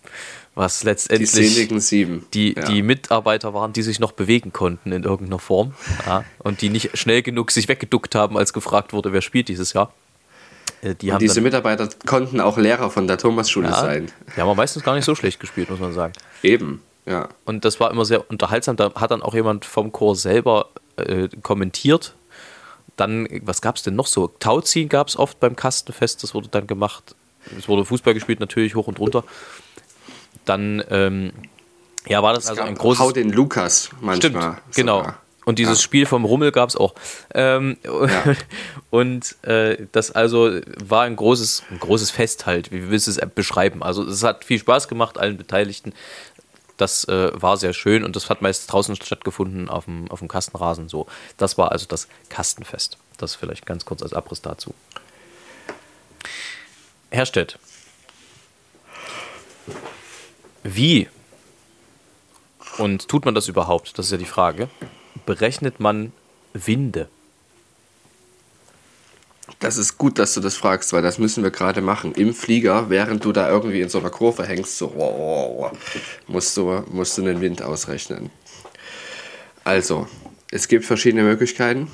[0.55, 2.27] was Die letztendlich seligen Sieben.
[2.35, 2.65] die, ja.
[2.67, 5.73] die Mitarbeiter waren, die sich noch bewegen konnten in irgendeiner Form
[6.07, 9.73] ja, und die nicht schnell genug sich weggeduckt haben, als gefragt wurde, wer spielt dieses
[9.73, 9.93] Jahr.
[10.83, 14.13] Äh, Die Diese dann, Mitarbeiter konnten auch Lehrer von der Thomasschule ja, sein.
[14.37, 16.13] die haben meistens gar nicht so schlecht gespielt, muss man sagen.
[16.43, 17.29] Eben, ja.
[17.47, 18.77] Und das war immer sehr unterhaltsam.
[18.77, 22.15] Da hat dann auch jemand vom Chor selber äh, kommentiert.
[22.97, 24.29] Dann, was gab es denn noch so?
[24.39, 27.15] Tauziehen gab es oft beim Kastenfest, das wurde dann gemacht.
[27.59, 29.25] Es wurde Fußball gespielt, natürlich hoch und runter.
[30.45, 31.33] Dann, ähm,
[32.07, 33.01] ja, war das also ein großes.
[33.01, 34.59] Hau den Lukas Stimmt, manchmal.
[34.75, 34.99] genau.
[34.99, 35.19] sogar.
[35.45, 35.83] Und dieses Ja.
[35.83, 36.95] Spiel vom Rummel gab es auch.
[37.35, 37.77] Ähm,
[38.91, 42.71] Und äh, das also war ein großes, ein großes Fest halt.
[42.71, 43.83] Wie willst du es beschreiben?
[43.83, 45.95] Also es hat viel Spaß gemacht, allen Beteiligten.
[46.83, 50.27] Das äh, war sehr schön und das hat meist draußen stattgefunden auf dem, auf dem
[50.27, 51.07] Kastenrasen so.
[51.37, 52.99] Das war also das Kastenfest.
[53.18, 54.75] Das vielleicht ganz kurz als Abriss dazu.
[57.12, 57.57] Herr Stett,
[60.64, 61.09] wie
[62.79, 63.97] und tut man das überhaupt?
[63.97, 64.68] Das ist ja die Frage.
[65.25, 66.12] Berechnet man
[66.53, 67.09] Winde?
[69.59, 72.13] Das ist gut, dass du das fragst, weil das müssen wir gerade machen.
[72.15, 75.79] Im Flieger, während du da irgendwie in so einer Kurve hängst, so wow, wow, wow,
[76.29, 78.31] musst, du, musst du den Wind ausrechnen.
[79.65, 80.07] Also,
[80.51, 81.89] es gibt verschiedene Möglichkeiten.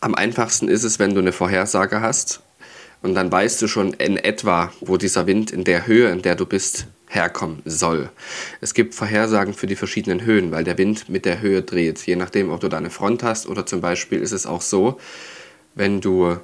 [0.00, 2.40] Am einfachsten ist es, wenn du eine Vorhersage hast
[3.02, 6.36] und dann weißt du schon in etwa, wo dieser Wind in der Höhe, in der
[6.36, 8.10] du bist, herkommen soll.
[8.60, 12.04] Es gibt Vorhersagen für die verschiedenen Höhen, weil der Wind mit der Höhe dreht.
[12.06, 14.98] Je nachdem, ob du da eine Front hast oder zum Beispiel ist es auch so,
[15.74, 16.36] wenn du,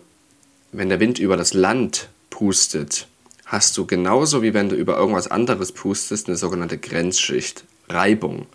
[0.73, 3.07] wenn der Wind über das Land pustet,
[3.47, 8.47] hast du genauso wie wenn du über irgendwas anderes pustest, eine sogenannte Grenzschicht, Reibung.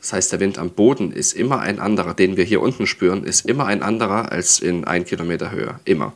[0.00, 3.24] Das heißt, der Wind am Boden ist immer ein anderer, den wir hier unten spüren,
[3.24, 5.78] ist immer ein anderer als in ein Kilometer Höhe.
[5.84, 6.14] Immer.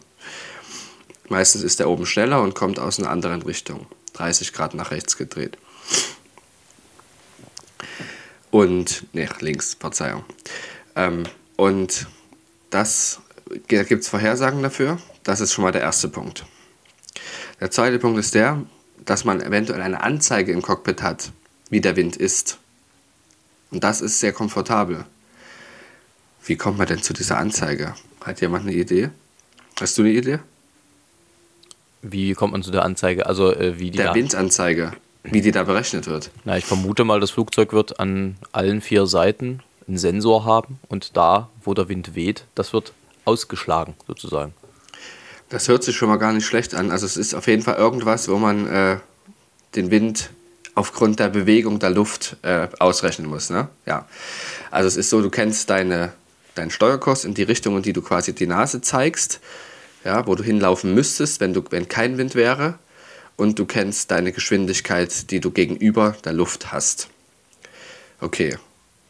[1.29, 3.87] Meistens ist der oben schneller und kommt aus einer anderen Richtung.
[4.14, 5.59] 30 Grad nach rechts gedreht.
[8.51, 10.25] Und, ne, links, Verzeihung.
[10.97, 11.25] Ähm,
[11.57, 12.07] und
[12.71, 13.21] das,
[13.69, 14.99] da gibt es Vorhersagen dafür.
[15.23, 16.45] Das ist schon mal der erste Punkt.
[17.61, 18.62] Der zweite Punkt ist der,
[19.05, 21.33] dass man eventuell eine Anzeige im Cockpit hat,
[21.71, 22.59] wie der Wind ist.
[23.71, 25.05] Und das ist sehr komfortabel.
[26.45, 27.95] Wie kommt man denn zu dieser Anzeige?
[28.25, 29.11] Hat jemand eine Idee?
[29.81, 30.38] Hast du eine Idee?
[32.03, 33.27] Wie kommt man zu der Anzeige?
[33.27, 36.31] Also äh, wie die Der da, Windanzeige, wie die da berechnet wird.
[36.45, 41.17] Na, ich vermute mal, das Flugzeug wird an allen vier Seiten einen Sensor haben und
[41.17, 42.93] da, wo der Wind weht, das wird
[43.24, 44.54] ausgeschlagen sozusagen.
[45.48, 46.90] Das hört sich schon mal gar nicht schlecht an.
[46.90, 48.96] Also es ist auf jeden Fall irgendwas, wo man äh,
[49.74, 50.30] den Wind
[50.74, 53.50] aufgrund der Bewegung der Luft äh, ausrechnen muss.
[53.50, 53.68] Ne?
[53.87, 54.08] Ja.
[54.70, 56.12] Also es ist so, du kennst deine,
[56.54, 59.40] deinen Steuerkurs in die Richtung, in die du quasi die Nase zeigst,
[60.04, 62.78] ja, wo du hinlaufen müsstest, wenn, du, wenn kein Wind wäre.
[63.37, 67.08] Und du kennst deine Geschwindigkeit, die du gegenüber der Luft hast.
[68.20, 68.56] Okay.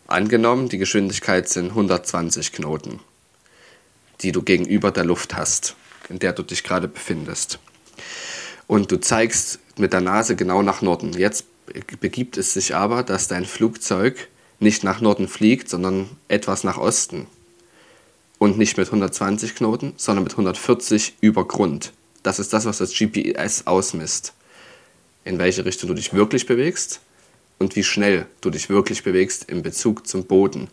[0.07, 3.01] Angenommen, die Geschwindigkeit sind 120 Knoten,
[4.21, 5.77] die du gegenüber der Luft hast,
[6.09, 7.59] in der du dich gerade befindest.
[8.67, 11.13] Und du zeigst mit der Nase genau nach Norden.
[11.13, 11.45] Jetzt
[12.01, 14.29] begibt es sich aber, dass dein Flugzeug
[14.61, 17.27] nicht nach Norden fliegt, sondern etwas nach Osten.
[18.39, 21.93] Und nicht mit 120 Knoten, sondern mit 140 über Grund.
[22.23, 24.33] Das ist das, was das GPS ausmisst.
[25.25, 27.01] In welche Richtung du dich wirklich bewegst
[27.59, 30.69] und wie schnell du dich wirklich bewegst im Bezug zum Boden.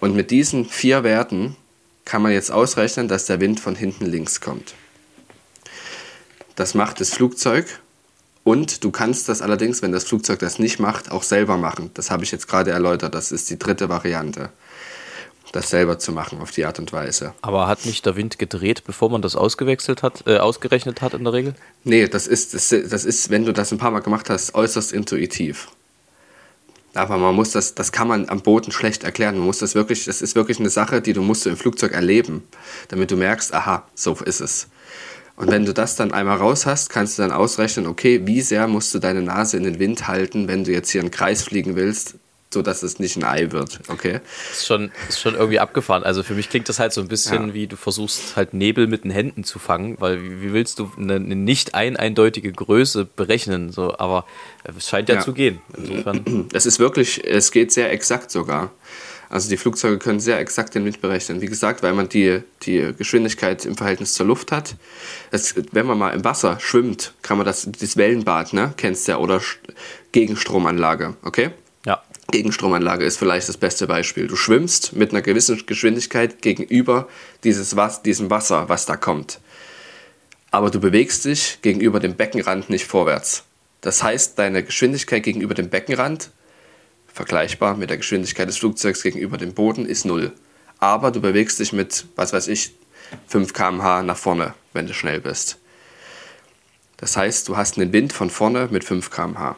[0.00, 1.56] Und mit diesen vier Werten
[2.04, 4.74] kann man jetzt ausrechnen, dass der Wind von hinten links kommt.
[6.56, 7.80] Das macht das Flugzeug
[8.44, 11.90] und du kannst das allerdings, wenn das Flugzeug das nicht macht, auch selber machen.
[11.94, 13.14] Das habe ich jetzt gerade erläutert.
[13.14, 14.50] Das ist die dritte Variante,
[15.52, 17.34] das selber zu machen auf die Art und Weise.
[17.42, 21.24] Aber hat nicht der Wind gedreht, bevor man das ausgewechselt hat, äh, ausgerechnet hat in
[21.24, 21.54] der Regel?
[21.84, 24.92] Nee, das ist, das, das ist, wenn du das ein paar Mal gemacht hast, äußerst
[24.92, 25.68] intuitiv.
[26.94, 29.36] Aber man muss das, das kann man am Boden schlecht erklären.
[29.36, 31.92] Man muss das wirklich, das ist wirklich eine Sache, die du musst du im Flugzeug
[31.92, 32.42] erleben,
[32.88, 34.68] damit du merkst, aha, so ist es.
[35.36, 38.66] Und wenn du das dann einmal raus hast, kannst du dann ausrechnen, okay, wie sehr
[38.66, 41.76] musst du deine Nase in den Wind halten, wenn du jetzt hier einen Kreis fliegen
[41.76, 42.16] willst,
[42.52, 44.20] so dass es nicht ein Ei wird, okay?
[44.50, 46.02] Ist schon, ist schon irgendwie abgefahren.
[46.02, 47.54] Also für mich klingt das halt so ein bisschen Ja.
[47.54, 51.14] wie du versuchst halt Nebel mit den Händen zu fangen, weil wie, willst du eine,
[51.14, 53.70] eine nicht ein eindeutige Größe berechnen?
[53.70, 54.26] So, aber
[54.64, 55.20] es scheint ja, Ja.
[55.20, 55.60] zu gehen.
[55.76, 58.72] Insofern, Es ist wirklich, es geht sehr exakt sogar.
[59.28, 61.40] Also die Flugzeuge können sehr exakt den Wind berechnen.
[61.40, 64.74] Wie gesagt, weil man die, die Geschwindigkeit im Verhältnis zur Luft hat.
[65.30, 69.12] Es, wenn man mal im Wasser schwimmt, kann man das, das Wellenbad, ne, kennst du
[69.12, 69.40] ja, oder
[70.10, 71.50] Gegenstromanlage, okay?
[72.30, 74.26] Gegenstromanlage ist vielleicht das beste Beispiel.
[74.26, 77.08] Du schwimmst mit einer gewissen Geschwindigkeit gegenüber
[77.44, 79.40] dieses diesem Wasser, was da kommt.
[80.50, 83.44] Aber du bewegst dich gegenüber dem Beckenrand nicht vorwärts.
[83.80, 86.30] Das heißt, deine Geschwindigkeit gegenüber dem Beckenrand,
[87.12, 90.32] vergleichbar mit der Geschwindigkeit des Flugzeugs gegenüber dem Boden, ist null.
[90.78, 92.72] Aber du bewegst dich mit, was weiß ich,
[93.28, 95.58] 5 km/h nach vorne, wenn du schnell bist.
[96.96, 99.56] Das heißt, du hast einen Wind von vorne mit 5 km/h.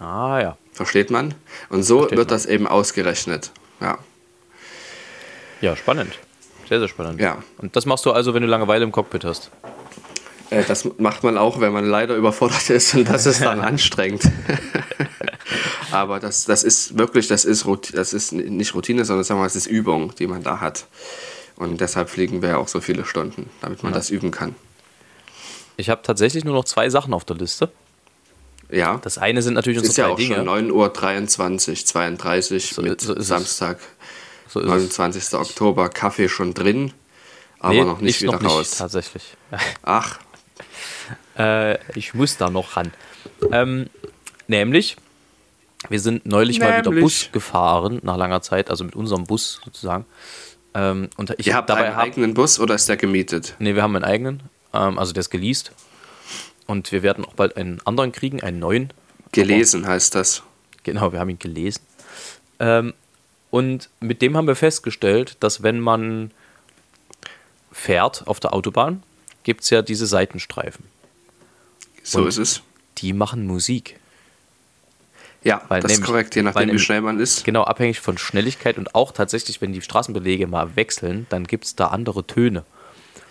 [0.00, 0.56] Ah ja.
[0.72, 1.34] Versteht man?
[1.68, 2.34] Und so Versteht wird man.
[2.36, 3.52] das eben ausgerechnet.
[3.80, 3.98] Ja.
[5.60, 6.18] Ja, spannend.
[6.68, 7.20] Sehr, sehr spannend.
[7.20, 7.42] Ja.
[7.58, 9.50] Und das machst du also, wenn du Langeweile im Cockpit hast.
[10.50, 14.22] Äh, Das macht man auch, wenn man leider überfordert ist und das ist dann anstrengend.
[15.90, 19.46] Aber das, das ist wirklich, das ist, das ist nicht Routine, sondern sagen wir mal,
[19.48, 20.86] es ist Übung, die man da hat.
[21.56, 24.54] Und deshalb fliegen wir auch so viele Stunden, damit man das üben kann.
[25.76, 27.70] Ich habe tatsächlich nur noch zwei Sachen auf der Liste.
[28.72, 30.34] Ja, Das eine sind natürlich ist unsere ja drei auch Dinge.
[30.36, 33.26] schon 9.23 Uhr, 32 So- mit so ist.
[33.28, 33.78] Samstag,
[34.48, 34.70] So ist es.
[34.70, 35.34] 29.
[35.38, 36.92] Oktober, Kaffee schon drin,
[37.58, 38.70] aber Nee, noch nicht ich wieder noch nicht, raus.
[38.78, 39.22] tatsächlich.
[39.82, 40.18] Ach,
[41.38, 42.92] Äh, ich muss da noch ran.
[43.50, 43.88] Ähm,
[44.46, 44.96] nämlich,
[45.88, 47.02] wir sind neulich mal wieder Nämlich.
[47.02, 50.04] Bus gefahren, nach langer Zeit, also mit unserem Bus sozusagen.
[50.74, 53.54] Ähm, und ich ihr hab habt dabei einen hab, eigenen Bus oder ist der gemietet?
[53.58, 54.42] Nee, wir haben einen eigenen,
[54.74, 55.72] ähm, also der ist geleast.
[56.70, 58.92] Und wir werden auch bald einen anderen kriegen, einen neuen.
[59.32, 60.44] Gelesen heißt das.
[60.84, 61.80] Genau, wir haben ihn gelesen.
[62.60, 62.94] Ähm,
[63.50, 66.30] und mit dem haben wir festgestellt, dass wenn man
[67.72, 69.02] fährt auf der Autobahn,
[69.42, 70.84] gibt es ja diese Seitenstreifen.
[72.04, 72.62] So Und- ist es.
[72.98, 73.98] Die machen Musik.
[75.42, 77.42] Ja, Weil das ist nämlich- korrekt, je nachdem, wie schnell man ist.
[77.44, 81.74] Genau, abhängig von Schnelligkeit und auch tatsächlich, wenn die Straßenbelege mal wechseln, dann gibt es
[81.74, 82.64] da andere Töne.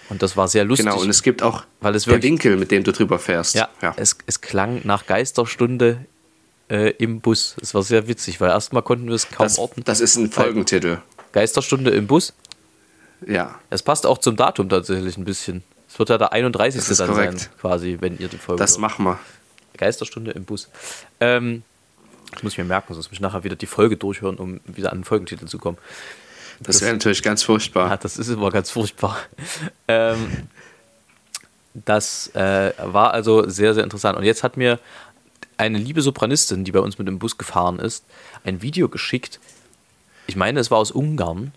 [0.09, 0.85] Und das war sehr lustig.
[0.87, 3.55] Genau, und es gibt auch Weil es der wirklich- Winkel, mit dem du drüber fährst.
[3.55, 6.05] ja, Es, es klang nach Geisterstunde
[6.69, 7.55] äh, im Bus.
[7.61, 9.83] Es war sehr witzig, weil erstmal konnten wir es kaum das, orten.
[9.85, 10.97] das ist ein Folgentitel.
[11.31, 12.33] Geisterstunde im Bus.
[13.27, 15.63] Ja, Es passt auch zum Datum tatsächlich ein bisschen.
[15.87, 16.79] Es wird ja der 31.
[16.79, 17.39] Das ist dann korrekt.
[17.39, 18.81] sein, quasi, wenn ihr die Folge das hört.
[18.81, 19.19] machen wir.
[19.77, 20.69] Geisterstunde im Bus.
[21.19, 21.63] Ähm,
[22.31, 24.91] das muss ich mir merken, sonst muss ich nachher wieder die Folge durchhören, um wieder
[24.91, 25.77] an den Folgentitel zu kommen.
[26.61, 27.89] Das wäre natürlich ganz furchtbar.
[27.89, 29.17] Ja, das ist immer ganz furchtbar.
[29.87, 30.47] ähm,
[31.73, 34.17] das äh, war also sehr, sehr interessant.
[34.17, 34.79] Und jetzt hat mir
[35.57, 38.05] eine liebe Sopranistin, die bei uns mit dem Bus gefahren ist,
[38.43, 39.39] ein Video geschickt.
[40.27, 41.53] Ich meine, es war aus Ungarn.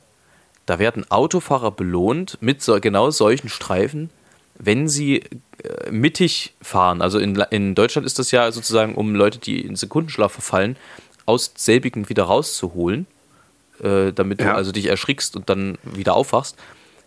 [0.67, 4.11] Da werden Autofahrer belohnt mit so, genau solchen Streifen,
[4.55, 5.25] wenn sie
[5.63, 7.03] äh, mittig fahren.
[7.03, 10.77] Also in, in Deutschland ist das ja sozusagen, um Leute, die in Sekundenschlaf verfallen,
[11.27, 13.07] aus selbigen wieder rauszuholen
[13.83, 14.55] äh, damit du Ja.
[14.55, 16.57] also dich erschrickst und dann wieder aufwachst.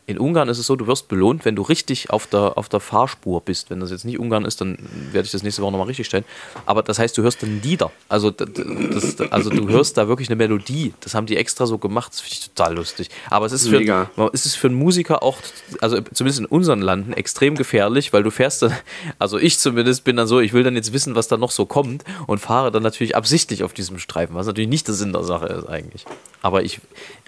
[0.07, 2.79] In Ungarn ist es so, du wirst belohnt, wenn du richtig auf der, auf der
[2.79, 3.71] Fahrspur bist.
[3.71, 4.77] Wenn das jetzt nicht Ungarn ist, dann
[5.11, 6.25] werde ich das nächste Woche nochmal richtig stellen.
[6.67, 7.91] Aber das heißt, du hörst dann Lieder.
[8.07, 10.93] Also, das, also du hörst da wirklich eine Melodie.
[10.99, 12.13] Das haben die extra so gemacht.
[12.13, 13.09] Das finde ich total lustig.
[13.31, 14.11] Aber es ist für, Mega.
[14.31, 15.39] es ist für einen Musiker auch,
[15.81, 18.73] also zumindest in unseren Landen, extrem gefährlich, weil du fährst dann,
[19.17, 21.65] also ich zumindest bin dann so, ich will dann jetzt wissen, was da noch so
[21.65, 25.23] kommt und fahre dann natürlich absichtlich auf diesem Streifen, was natürlich nicht der Sinn der
[25.23, 26.05] Sache ist eigentlich.
[26.43, 26.79] Aber ich,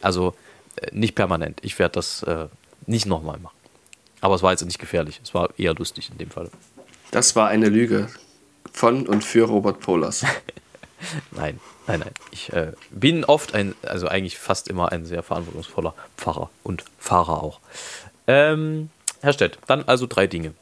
[0.01, 0.35] also
[0.75, 1.59] äh, nicht permanent.
[1.63, 2.47] Ich werde das äh,
[2.87, 3.55] nicht nochmal machen.
[4.21, 5.19] Aber es war jetzt nicht gefährlich.
[5.23, 6.49] Es war eher lustig in dem Fall.
[7.11, 8.07] Das war eine Lüge
[8.73, 10.25] von und für Robert Polers.
[11.31, 12.11] Nein, nein, nein.
[12.31, 17.43] Ich äh, bin oft ein, also eigentlich fast immer ein sehr verantwortungsvoller Pfarrer und Fahrer
[17.43, 17.59] auch.
[18.25, 18.89] Ähm,
[19.21, 20.55] Herr Stett, dann also drei Dinge.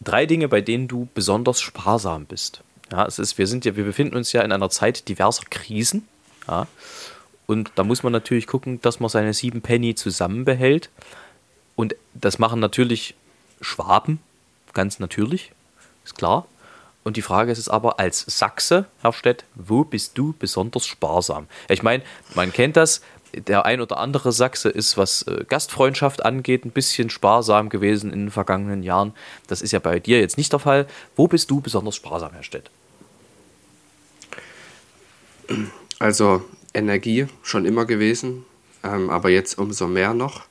[0.00, 2.62] Drei Dinge, bei denen du besonders sparsam bist.
[2.90, 6.08] Ja, es ist, wir sind ja, wir befinden uns ja in einer Zeit diverser Krisen.
[6.48, 6.66] Ja,
[7.46, 10.90] und da muss man natürlich gucken, dass man seine sieben Penny zusammenbehält.
[11.76, 13.14] Und das machen natürlich
[13.60, 14.20] Schwaben,
[14.72, 15.52] ganz natürlich,
[16.04, 16.46] ist klar.
[17.02, 21.48] Und die Frage ist es aber als Sachse, Herr Stett, wo bist du besonders sparsam?
[21.68, 22.02] Ich meine,
[22.34, 23.02] man kennt das,
[23.34, 28.20] der ein oder andere Sachse ist, was äh, Gastfreundschaft angeht, ein bisschen sparsam gewesen in
[28.20, 29.12] den vergangenen Jahren.
[29.48, 30.86] Das ist ja bei dir jetzt nicht der Fall.
[31.16, 32.70] Wo bist du besonders sparsam, Herr Stett?
[35.98, 36.42] Also
[36.74, 38.44] Energie schon immer gewesen,
[38.82, 40.42] ähm, aber jetzt umso mehr noch.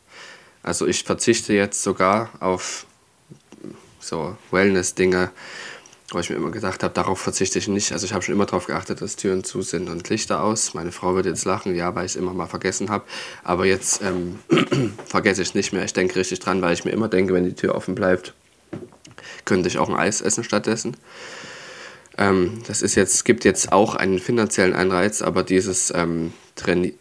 [0.63, 2.85] Also ich verzichte jetzt sogar auf
[3.99, 5.31] so Wellness-Dinge
[6.13, 7.91] wo ich mir immer gedacht habe, darauf verzichte ich nicht.
[7.91, 10.73] Also ich habe schon immer darauf geachtet, dass Türen zu sind und Lichter aus.
[10.73, 13.05] Meine Frau wird jetzt lachen, ja, weil ich es immer mal vergessen habe.
[13.43, 14.39] Aber jetzt ähm,
[15.05, 15.83] vergesse ich es nicht mehr.
[15.83, 18.33] Ich denke richtig dran, weil ich mir immer denke, wenn die Tür offen bleibt,
[19.45, 20.95] könnte ich auch ein Eis essen stattdessen.
[22.17, 26.33] Ähm, das ist jetzt, gibt jetzt auch einen finanziellen Anreiz, aber dieses, ähm,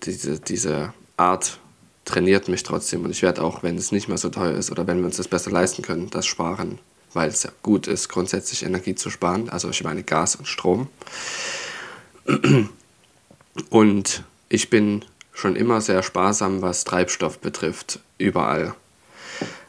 [0.04, 1.58] diese, diese Art
[2.04, 3.04] trainiert mich trotzdem.
[3.04, 5.16] Und ich werde auch, wenn es nicht mehr so teuer ist oder wenn wir uns
[5.16, 6.78] das besser leisten können, das sparen,
[7.12, 9.50] weil es ja gut ist, grundsätzlich Energie zu sparen.
[9.50, 10.88] Also ich meine Gas und Strom.
[13.70, 18.74] Und ich bin schon immer sehr sparsam, was Treibstoff betrifft, überall.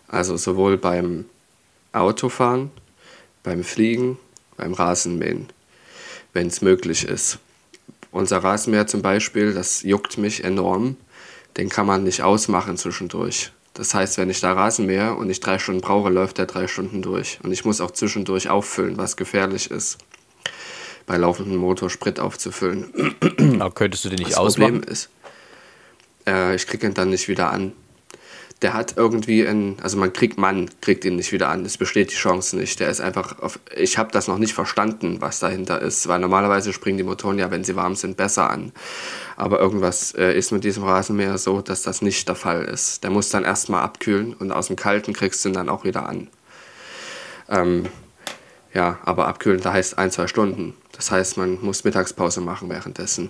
[0.08, 1.26] Also sowohl beim
[1.92, 2.72] Autofahren,
[3.44, 4.18] beim Fliegen,
[4.58, 5.48] beim Rasenmähen,
[6.34, 7.40] wenn es möglich ist.
[8.12, 10.98] Unser Rasenmäher zum Beispiel, das juckt mich enorm,
[11.58, 13.52] den kann man nicht ausmachen zwischendurch.
[13.74, 17.02] Das heißt, wenn ich da Rasenmäher und ich drei Stunden brauche, läuft der drei Stunden
[17.02, 17.40] durch.
[17.44, 19.98] Und ich muss auch zwischendurch auffüllen, was gefährlich ist.
[21.08, 23.16] Bei laufendem Motor Sprit aufzufüllen.
[23.60, 24.82] Aber könntest du den nicht das ausmachen?
[24.82, 25.10] Problem ist,
[26.28, 27.74] äh, ich kriege ihn dann nicht wieder an
[28.64, 31.66] der hat irgendwie ein, also man kriegt, man kriegt ihn nicht wieder an.
[31.66, 32.80] Es besteht die Chance nicht.
[32.80, 36.72] Der ist einfach, auf, ich habe das noch nicht verstanden, was dahinter ist, weil normalerweise
[36.72, 38.72] springen die Motoren ja, wenn sie warm sind, besser an.
[39.36, 43.04] Aber irgendwas äh, ist mit diesem Rasenmäher so, dass das nicht der Fall ist.
[43.04, 46.08] Der muss dann erstmal abkühlen und aus dem Kalten kriegst du ihn dann auch wieder
[46.08, 46.30] an.
[47.50, 47.88] Ähm,
[48.74, 50.74] ja, aber abkühlen, da heißt ein, zwei Stunden.
[50.94, 53.30] Das heißt, man muss Mittagspause machen währenddessen.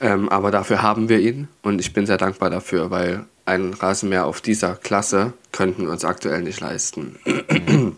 [0.00, 4.26] Ähm, aber dafür haben wir ihn und ich bin sehr dankbar dafür, weil ein Rasenmäher
[4.26, 7.18] auf dieser Klasse könnten wir uns aktuell nicht leisten.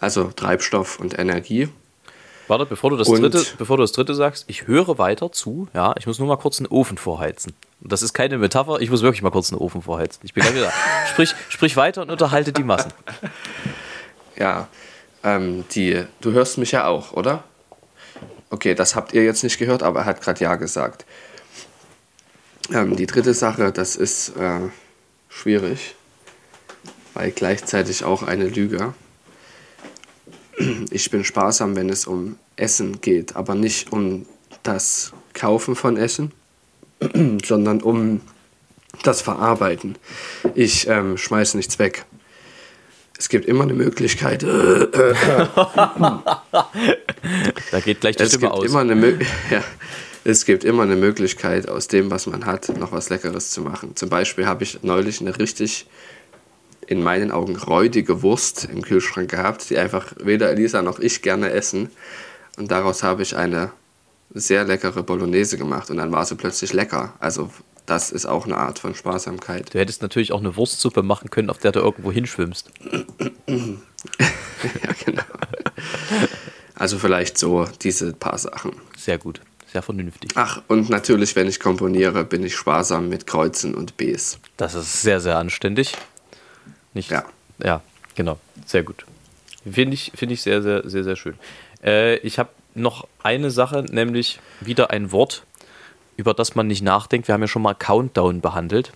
[0.00, 1.68] also Treibstoff und Energie.
[2.48, 5.66] Warte, bevor du, das Und- dritte, bevor du das dritte sagst, ich höre weiter zu,
[5.74, 7.54] ja, ich muss nur mal kurz einen Ofen vorheizen.
[7.80, 10.20] Das ist keine Metapher, ich muss wirklich mal kurz einen Ofen vorheizen.
[10.22, 10.72] Ich bin gleich wieder.
[11.10, 12.92] sprich, sprich weiter und unterhalte die Massen.
[14.36, 14.68] Ja,
[15.24, 17.42] ähm, die, du hörst mich ja auch, oder?
[18.50, 21.04] Okay, das habt ihr jetzt nicht gehört, aber er hat gerade Ja gesagt.
[22.72, 24.60] Ähm, die dritte Sache, das ist äh,
[25.28, 25.94] schwierig,
[27.14, 28.94] weil gleichzeitig auch eine Lüge.
[30.90, 34.26] Ich bin sparsam, wenn es um Essen geht, aber nicht um
[34.62, 36.32] das Kaufen von Essen,
[37.44, 38.20] sondern um
[39.02, 39.96] das Verarbeiten.
[40.54, 42.06] Ich ähm, schmeiße nichts weg.
[43.18, 44.42] Es gibt immer eine Möglichkeit,
[47.70, 48.72] Da geht gleich die es Stimme aus.
[49.50, 49.64] ja,
[50.24, 53.96] es gibt immer eine Möglichkeit, aus dem, was man hat, noch was Leckeres zu machen.
[53.96, 55.86] Zum Beispiel habe ich neulich eine richtig,
[56.86, 61.50] in meinen Augen, räudige Wurst im Kühlschrank gehabt, die einfach weder Elisa noch ich gerne
[61.50, 61.90] essen.
[62.56, 63.72] Und daraus habe ich eine
[64.34, 67.14] sehr leckere Bolognese gemacht und dann war sie plötzlich lecker.
[67.18, 67.50] Also
[67.86, 69.72] das ist auch eine Art von Sparsamkeit.
[69.72, 72.70] Du hättest natürlich auch eine Wurstsuppe machen können, auf der du irgendwo hinschwimmst.
[73.48, 75.22] ja, genau.
[76.74, 78.72] Also vielleicht so diese paar Sachen.
[78.96, 79.40] Sehr gut,
[79.72, 80.32] sehr vernünftig.
[80.34, 84.38] Ach, und natürlich, wenn ich komponiere, bin ich sparsam mit Kreuzen und Bs.
[84.56, 85.96] Das ist sehr, sehr anständig.
[86.92, 87.24] Nicht, Ja.
[87.62, 87.80] Ja,
[88.14, 88.38] genau.
[88.66, 89.06] Sehr gut.
[89.64, 91.36] Finde ich, finde ich sehr, sehr, sehr, sehr schön.
[91.82, 95.45] Äh, ich habe noch eine Sache, nämlich wieder ein Wort,
[96.16, 97.28] über das man nicht nachdenkt.
[97.28, 98.92] Wir haben ja schon mal Countdown behandelt.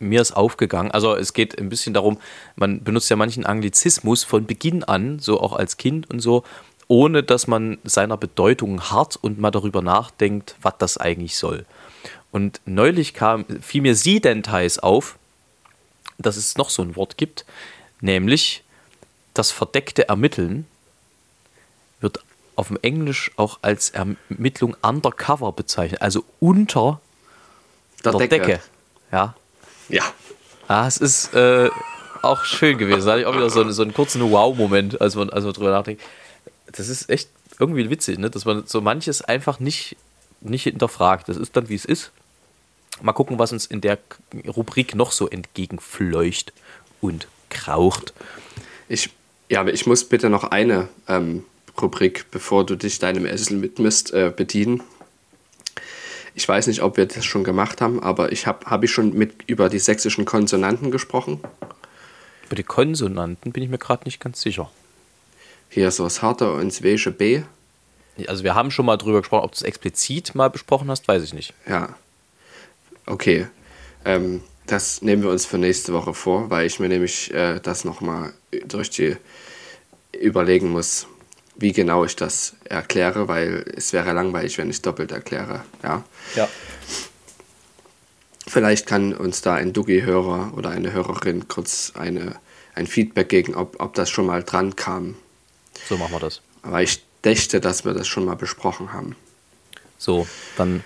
[0.00, 2.18] Mir ist aufgegangen, also es geht ein bisschen darum,
[2.54, 6.44] man benutzt ja manchen Anglizismus von Beginn an, so auch als Kind und so,
[6.86, 11.66] ohne dass man seiner Bedeutung hart und mal darüber nachdenkt, was das eigentlich soll.
[12.30, 15.18] Und neulich kam, fiel mir Sidentais auf,
[16.16, 17.44] dass es noch so ein Wort gibt,
[18.00, 18.62] nämlich
[19.34, 20.66] das verdeckte Ermitteln
[22.58, 27.00] auf dem Englisch auch als Ermittlung undercover bezeichnet, also unter
[28.04, 28.46] Der der Decke.
[28.46, 28.60] Decke.
[29.12, 29.34] Ja,
[29.88, 30.02] Ja.
[30.66, 31.70] Ah, es ist äh,
[32.20, 33.06] auch schön gewesen.
[33.06, 35.54] Da hatte ich auch wieder so, einen- so einen kurzen Wow-Moment, als man, als man
[35.54, 36.02] drüber nachdenkt.
[36.72, 38.28] Das ist echt irgendwie witzig, ne?
[38.28, 39.96] dass man so manches einfach nicht,
[40.42, 41.28] nicht hinterfragt.
[41.28, 42.10] Das ist dann, wie es ist.
[43.00, 43.98] Mal gucken, was uns in der
[44.46, 46.52] Rubrik noch so entgegenfleucht
[47.00, 48.12] und kraucht.
[48.88, 49.10] Ich,
[49.48, 51.44] ja, aber ich muss bitte noch eine ähm,
[51.82, 54.82] Rubrik, bevor du dich deinem Essen widmest, äh, bedienen.
[56.34, 59.12] Ich weiß nicht, ob wir das schon gemacht haben, aber ich habe hab ich schon
[59.12, 61.40] mit über die sächsischen Konsonanten gesprochen.
[62.48, 64.70] Bei den Konsonanten bin ich mir gerade nicht ganz sicher.
[65.68, 67.42] Hier so das harte und das weiche B.
[68.26, 71.22] Also wir haben schon mal drüber gesprochen, ob du es explizit mal besprochen hast, weiß
[71.22, 71.54] ich nicht.
[71.68, 71.94] Ja.
[73.06, 73.48] Okay.
[74.04, 77.84] Ähm, das nehmen wir uns für nächste Woche vor, weil ich mir nämlich äh, das
[77.84, 78.32] nochmal
[78.66, 79.16] durch die
[80.12, 81.06] überlegen muss,
[81.58, 85.64] wie genau ich das erkläre, weil es wäre langweilig, wenn ich es doppelt erkläre.
[85.82, 86.04] Ja.
[86.36, 86.48] Ja.
[88.46, 92.36] Vielleicht kann uns da ein Dugi-Hörer oder eine Hörerin kurz eine,
[92.74, 95.16] ein Feedback geben, ob, ob das schon mal dran kam.
[95.88, 96.40] So machen wir das.
[96.62, 99.16] Aber ich dächte, dass wir das schon mal besprochen haben.
[99.98, 100.82] So, dann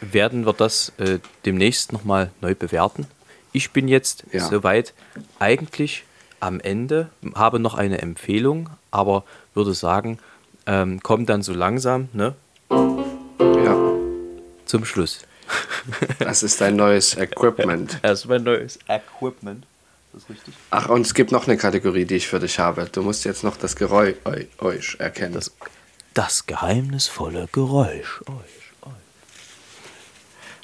[0.00, 3.06] werden wir das äh, demnächst nochmal neu bewerten.
[3.52, 4.46] Ich bin jetzt Ja.
[4.48, 4.92] soweit
[5.38, 6.04] eigentlich
[6.40, 9.24] am Ende, habe noch eine Empfehlung, aber
[9.54, 10.18] würde sagen,
[10.66, 12.34] ähm, kommt dann so langsam ne,
[13.40, 13.76] Ja,
[14.66, 15.22] zum Schluss.
[16.18, 17.98] das ist dein neues Equipment.
[18.02, 19.64] Das ist mein neues Equipment.
[20.12, 20.54] Das ist richtig.
[20.70, 22.86] Ach, und es gibt noch eine Kategorie, die ich für dich habe.
[22.90, 25.34] Du musst jetzt noch das Geräusch erkennen.
[25.34, 25.52] Das,
[26.14, 28.20] das geheimnisvolle Geräusch.
[28.26, 28.92] Euch, euch.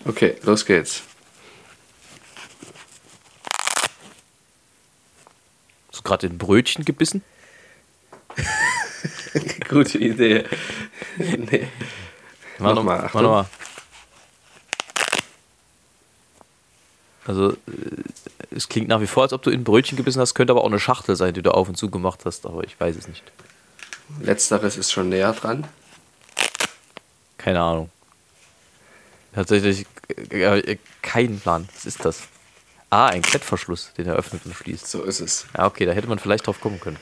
[0.06, 1.02] Okay, los geht's.
[6.04, 7.22] Du gerade in ein Brötchen gebissen?
[9.68, 10.44] Gute Idee.
[11.18, 11.68] nee.
[12.58, 13.22] Mach Nochmal, mach Achtung.
[13.22, 13.46] nochmal.
[17.26, 17.56] Also, äh,
[18.50, 20.62] es klingt nach wie vor, als ob du in ein Brötchen gebissen hast, könnte aber
[20.62, 23.08] auch eine Schachtel sein, die du auf und zu gemacht hast, aber ich weiß es
[23.08, 23.24] nicht.
[24.20, 25.66] Letzteres ist schon näher dran.
[27.38, 27.90] Keine Ahnung.
[29.34, 29.86] Tatsächlich
[30.30, 31.68] äh, äh, keinen Plan.
[31.74, 32.22] Was ist das?
[32.94, 34.88] Ah, ein Klettverschluss, den er öffnet und schließt.
[34.88, 35.46] So ist es.
[35.58, 36.96] Ja, okay, da hätte man vielleicht drauf kommen können.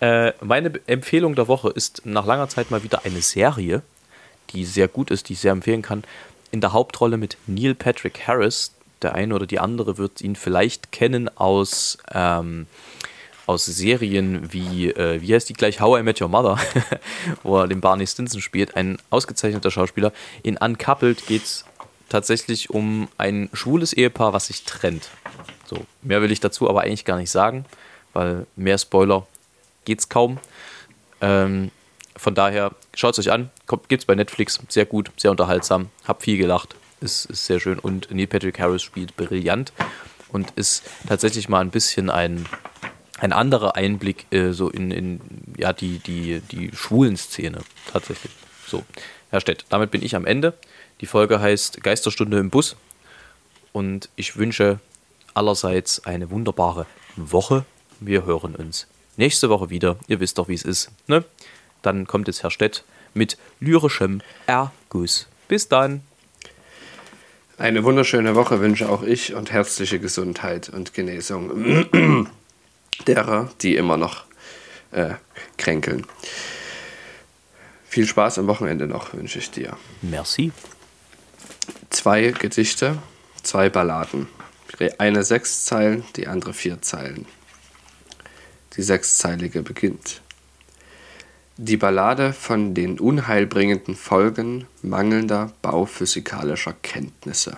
[0.00, 3.82] Äh, meine Empfehlung der Woche ist nach langer Zeit mal wieder eine Serie,
[4.48, 6.04] die sehr gut ist, die ich sehr empfehlen kann.
[6.52, 8.72] In der Hauptrolle mit Neil Patrick Harris.
[9.02, 12.66] Der eine oder die andere wird ihn vielleicht kennen aus, ähm,
[13.44, 16.58] aus Serien wie, äh, wie heißt die gleich, How I Met Your Mother,
[17.42, 18.74] wo er den Barney Stinson spielt.
[18.74, 20.14] Ein ausgezeichneter Schauspieler.
[20.42, 21.66] In Uncoupled geht es
[22.08, 25.10] tatsächlich um ein schwules Ehepaar, was sich trennt.
[25.66, 27.64] So, mehr will ich dazu aber eigentlich gar nicht sagen,
[28.12, 29.26] weil mehr Spoiler
[29.84, 30.38] geht's kaum.
[31.20, 31.70] Ähm,
[32.16, 36.22] von daher, schaut es euch an, kommt, gibt's bei Netflix, sehr gut, sehr unterhaltsam, hab
[36.22, 39.72] viel gelacht, ist, ist sehr schön und Neil Patrick Harris spielt brillant
[40.28, 42.46] und ist tatsächlich mal ein bisschen ein,
[43.18, 45.20] ein anderer Einblick äh, so in, in
[45.58, 47.58] ja, die, die, die schwulen Szene
[47.92, 48.32] tatsächlich.
[48.66, 48.84] So,
[49.30, 50.54] Herr Stett, damit bin ich am Ende.
[51.00, 52.76] Die Folge heißt Geisterstunde im Bus
[53.72, 54.80] und ich wünsche
[55.34, 56.86] allerseits eine wunderbare
[57.16, 57.66] Woche.
[58.00, 58.86] Wir hören uns
[59.16, 59.98] nächste Woche wieder.
[60.08, 60.90] Ihr wisst doch, wie es ist.
[61.06, 61.24] Ne?
[61.82, 65.28] Dann kommt jetzt Herr Stett mit lyrischem Erguss.
[65.48, 66.00] Bis dann.
[67.58, 72.28] Eine wunderschöne Woche wünsche auch ich und herzliche Gesundheit und Genesung
[73.06, 74.24] derer, die immer noch
[74.92, 75.14] äh,
[75.58, 76.06] kränkeln.
[77.88, 79.76] Viel Spaß am Wochenende noch wünsche ich dir.
[80.02, 80.52] Merci.
[82.06, 82.98] Zwei Gedichte,
[83.42, 84.28] zwei Balladen.
[84.98, 87.26] Eine sechs Zeilen, die andere vier Zeilen.
[88.76, 90.20] Die sechszeilige beginnt.
[91.56, 97.56] Die Ballade von den unheilbringenden Folgen mangelnder bauphysikalischer Kenntnisse.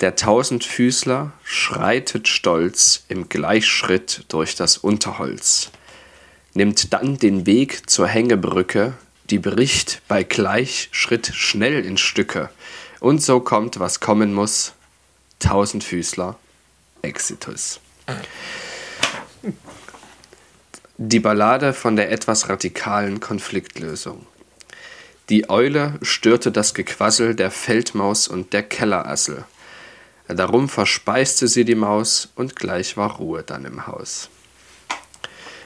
[0.00, 5.70] Der Tausendfüßler schreitet stolz im Gleichschritt durch das Unterholz,
[6.52, 8.92] nimmt dann den Weg zur Hängebrücke,
[9.32, 12.50] die bricht bei Gleichschritt schnell in Stücke,
[13.00, 14.74] und so kommt, was kommen muss,
[15.38, 16.38] Tausendfüßler,
[17.00, 17.80] Exitus.
[20.98, 24.26] Die Ballade von der etwas radikalen Konfliktlösung.
[25.30, 29.46] Die Eule störte das Gequassel der Feldmaus und der Kellerassel.
[30.28, 34.28] Darum verspeiste sie die Maus und gleich war Ruhe dann im Haus.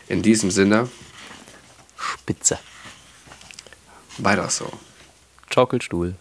[0.06, 0.88] In diesem Sinne,
[1.96, 2.60] Spitze.
[4.18, 4.70] Weiter so.
[5.52, 6.14] Schaukelstuhl.